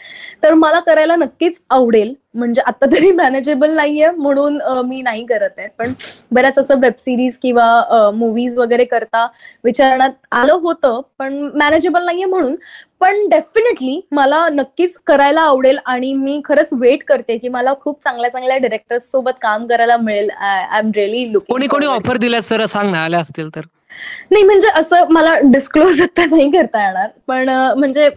तर 0.43 0.53
मला 0.53 0.79
करायला 0.79 1.15
नक्कीच 1.15 1.59
आवडेल. 1.69 2.13
म्हणजे 2.35 2.61
आता 2.67 2.85
तरी 2.85 3.11
मॅनेजेबल 3.11 3.71
नाहीये 3.75 4.09
म्हणून 4.11 4.59
मी 4.85 5.01
नाही 5.01 5.25
करत 5.25 5.49
आहे. 5.57 5.67
पण 5.77 5.93
बऱ्याच 6.31 6.57
असं 6.59 6.79
वेब 6.79 6.93
सिरीज 6.99 7.37
किंवा 7.41 8.09
मुव्हीज 8.15 8.57
वगैरे 8.57 8.85
करता 8.85 9.25
विचारण्यात 9.63 10.11
आलं 10.31 10.53
होतं 10.53 10.99
पण 11.19 11.33
मॅनेजेबल 11.55 12.05
नाहीये 12.05 12.25
म्हणून. 12.25 12.55
पण 13.01 13.27
डेफिनेटली 13.29 13.99
मला 14.11 14.47
नक्कीच 14.51 14.95
करायला 15.07 15.41
आवडेल 15.41 15.77
आणि 15.85 16.13
मी 16.13 16.41
खरंच 16.45 16.69
वेट 16.71 17.03
करते 17.03 17.37
की 17.37 17.49
मला 17.49 17.73
खूप 17.81 18.01
चांगल्या 18.03 18.29
चांगल्या 18.31 18.57
डिरेक्टर्स 18.57 19.09
सोबत 19.11 19.33
काम 19.41 19.67
करायला 19.67 19.97
मिळेल. 19.97 20.29
आय 20.31 20.79
एम 20.79 20.91
रिअली 20.95 21.31
लुक 21.33 21.43
कोणी 21.49 21.67
कोणी 21.67 21.85
ऑफर 21.87 22.17
दिल्यात 22.17 22.43
सर 22.43 22.65
सांग 22.65 22.91
ना 22.91 23.03
आल्या 23.03 23.19
असतील 23.19 23.49
तर. 23.55 23.61
नाही 24.31 24.43
म्हणजे 24.43 24.67
असं 24.75 25.05
मला 25.09 25.35
डिस्क्लोज 25.43 26.01
आता 26.01 26.25
नाही 26.25 26.49
करता 26.51 26.85
येणार. 26.85 27.07
पण 27.27 27.49
म्हणजे 27.77 28.09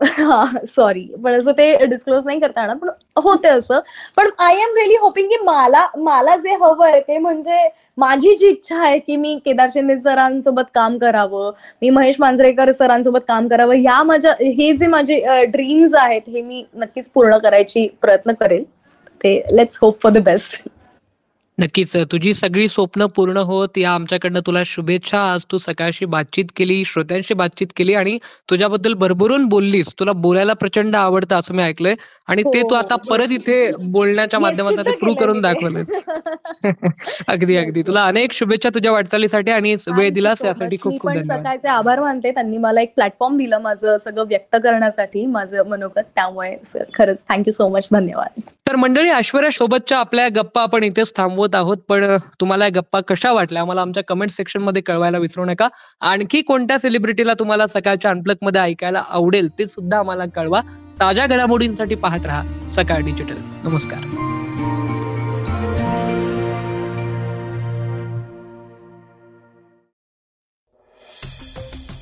सॉरी 0.66 1.02
पण 1.24 1.32
असं 1.32 1.52
ते 1.58 1.84
डिस्क्लोज 1.86 2.24
नाही 2.26 2.38
करता 2.40 2.60
येणार 2.60 2.76
पण 2.76 2.88
होते 3.16 3.48
असं. 3.48 3.80
पण 4.16 4.28
आय 4.38 4.54
एम 4.54 4.74
रिअली 4.76 4.96
होपिंग 5.00 5.28
की 5.28 5.36
मला 5.44 5.86
मला 5.98 6.34
जे 6.36 6.54
हवंय 6.62 6.98
ते 7.00 7.18
म्हणजे 7.18 7.68
माझी 7.98 8.32
जी 8.36 8.48
इच्छा 8.48 8.78
आहे 8.78 8.98
की 8.98 9.16
मी 9.16 9.38
केदार 9.44 9.68
शिंदे 9.72 9.96
सरांसोबत 10.00 10.70
काम 10.74 10.98
करावं 10.98 11.50
मी 11.82 11.90
महेश 11.90 12.16
मांजरेकर 12.20 12.72
सरांसोबत 12.72 13.20
काम 13.28 13.46
करावं 13.48 13.74
या 13.74 14.02
माझ्या 14.02 14.32
हे 14.40 14.72
जे 14.76 14.86
माझे 14.86 15.44
ड्रीम्स 15.46 15.94
आहेत 15.94 16.28
हे 16.28 16.42
मी 16.42 16.64
नक्कीच 16.74 17.08
पूर्ण 17.10 17.38
करायची 17.38 17.86
प्रयत्न 18.02 18.32
करेल. 18.40 18.64
ते 19.20 19.42
let's 19.52 19.78
hope 19.82 20.00
for 20.02 20.12
the 20.12 20.18
best 20.24 20.62
नक्कीच. 21.58 21.92
तुझी 22.12 22.32
सगळी 22.34 22.66
स्वप्न 22.68 23.06
पूर्ण 23.06 23.36
होत. 23.46 23.76
या 23.78 23.90
आमच्याकडनं 23.90 24.40
तुला 24.46 24.62
शुभेच्छा. 24.66 25.18
आज 25.32 25.44
तू 25.52 25.58
सकाळशी 25.58 26.04
बातचीत 26.04 26.44
केली 26.56 26.82
श्रोत्यांशी 26.84 27.34
बातचीत 27.34 27.66
केली 27.76 27.94
आणि 27.94 28.16
तुझ्याबद्दल 28.50 28.94
भरभरून 28.94 29.44
बोललीस. 29.46 29.86
तुला 29.98 30.12
बोलायला 30.24 30.52
प्रचंड 30.52 30.96
आवडतं 30.96 31.36
असं 31.36 31.54
मी 31.54 31.62
ऐकलंय 31.62 31.94
आणि 32.28 32.42
ते 32.44 32.62
तू 32.62 32.74
आता 32.74 32.94
हो. 32.94 33.08
परत 33.10 33.32
इथे 33.32 33.70
बोलण्याच्या 33.90 34.40
माध्यमातून 34.40 34.80
ते 34.86 34.96
प्रूव्ह 34.96 35.18
करून 35.20 35.40
दाखवलं 35.40 35.82
अगदी 37.28 37.56
अगदी. 37.56 37.82
तुला 37.82 38.04
अनेक 38.06 38.32
शुभेच्छा 38.32 38.68
तुझ्या 38.74 38.92
वाटचालीसाठी 38.92 39.50
आणि 39.50 39.74
वेळ 39.88 40.10
दिलास 40.12 40.42
यासाठी 40.44 40.76
खूप 40.82 41.00
खूप 41.00 41.10
सकाळचे 41.12 41.68
आभार 41.68 42.00
मानते. 42.00 42.30
त्यांनी 42.30 42.58
मला 42.58 42.80
एक 42.80 42.92
प्लॅटफॉर्म 42.94 43.36
दिलं 43.36 43.60
माझं 43.60 43.96
सगळं 43.98 44.24
व्यक्त 44.28 44.56
करण्यासाठी 44.56 45.26
माझं 45.26 45.68
मनोगत 45.68 46.02
त्यामुळे 46.14 46.54
खरंच 46.94 47.22
थँक्यू 47.28 47.52
सो 47.52 47.68
मच 47.68 47.88
धन्यवाद. 47.92 48.40
तर 48.68 48.76
मंडळी 48.76 49.10
ऐश्वर्या 49.10 49.50
सोबतच्या 49.50 49.98
आपल्या 49.98 50.28
गप्पा 50.28 50.62
आपण 50.62 50.84
इथेच 50.84 51.12
थांबवू. 51.16 51.43
आहोत 51.54 51.76
पण 51.88 52.16
तुम्हाला 52.40 52.68
गप्पा 52.68 53.00
कशा 53.00 53.32
वाटल्या? 53.32 53.62
आम्हाला 53.62 53.80
आमच्या 53.80 54.02
कमेंट 54.04 54.30
सेक्शनमध्ये 54.30 54.82
कळवायला 54.82 55.18
विसरू 55.18 55.44
नका. 55.44 55.68
आणखी 56.00 56.42
कोणत्या 56.42 56.78
सेलिब्रिटीला 56.78 57.34
तुम्हाला 57.34 57.66
सकाळच्या 57.66 58.10
अनप्लकमध्ये 58.10 58.60
ऐकायला 58.60 59.02
आवडेल 59.08 59.48
ते 59.58 59.66
सुद्धा 59.66 59.98
आम्हाला 59.98 60.24
कळवा. 60.26 60.60
ताज्या 61.00 61.26
घडामोडींसाठी 61.26 61.94
पाहत 61.94 62.26
राहा 62.26 62.70
सकाळ 62.76 63.00
डिजिटल 63.00 63.36
नमस्कार. 63.64 64.33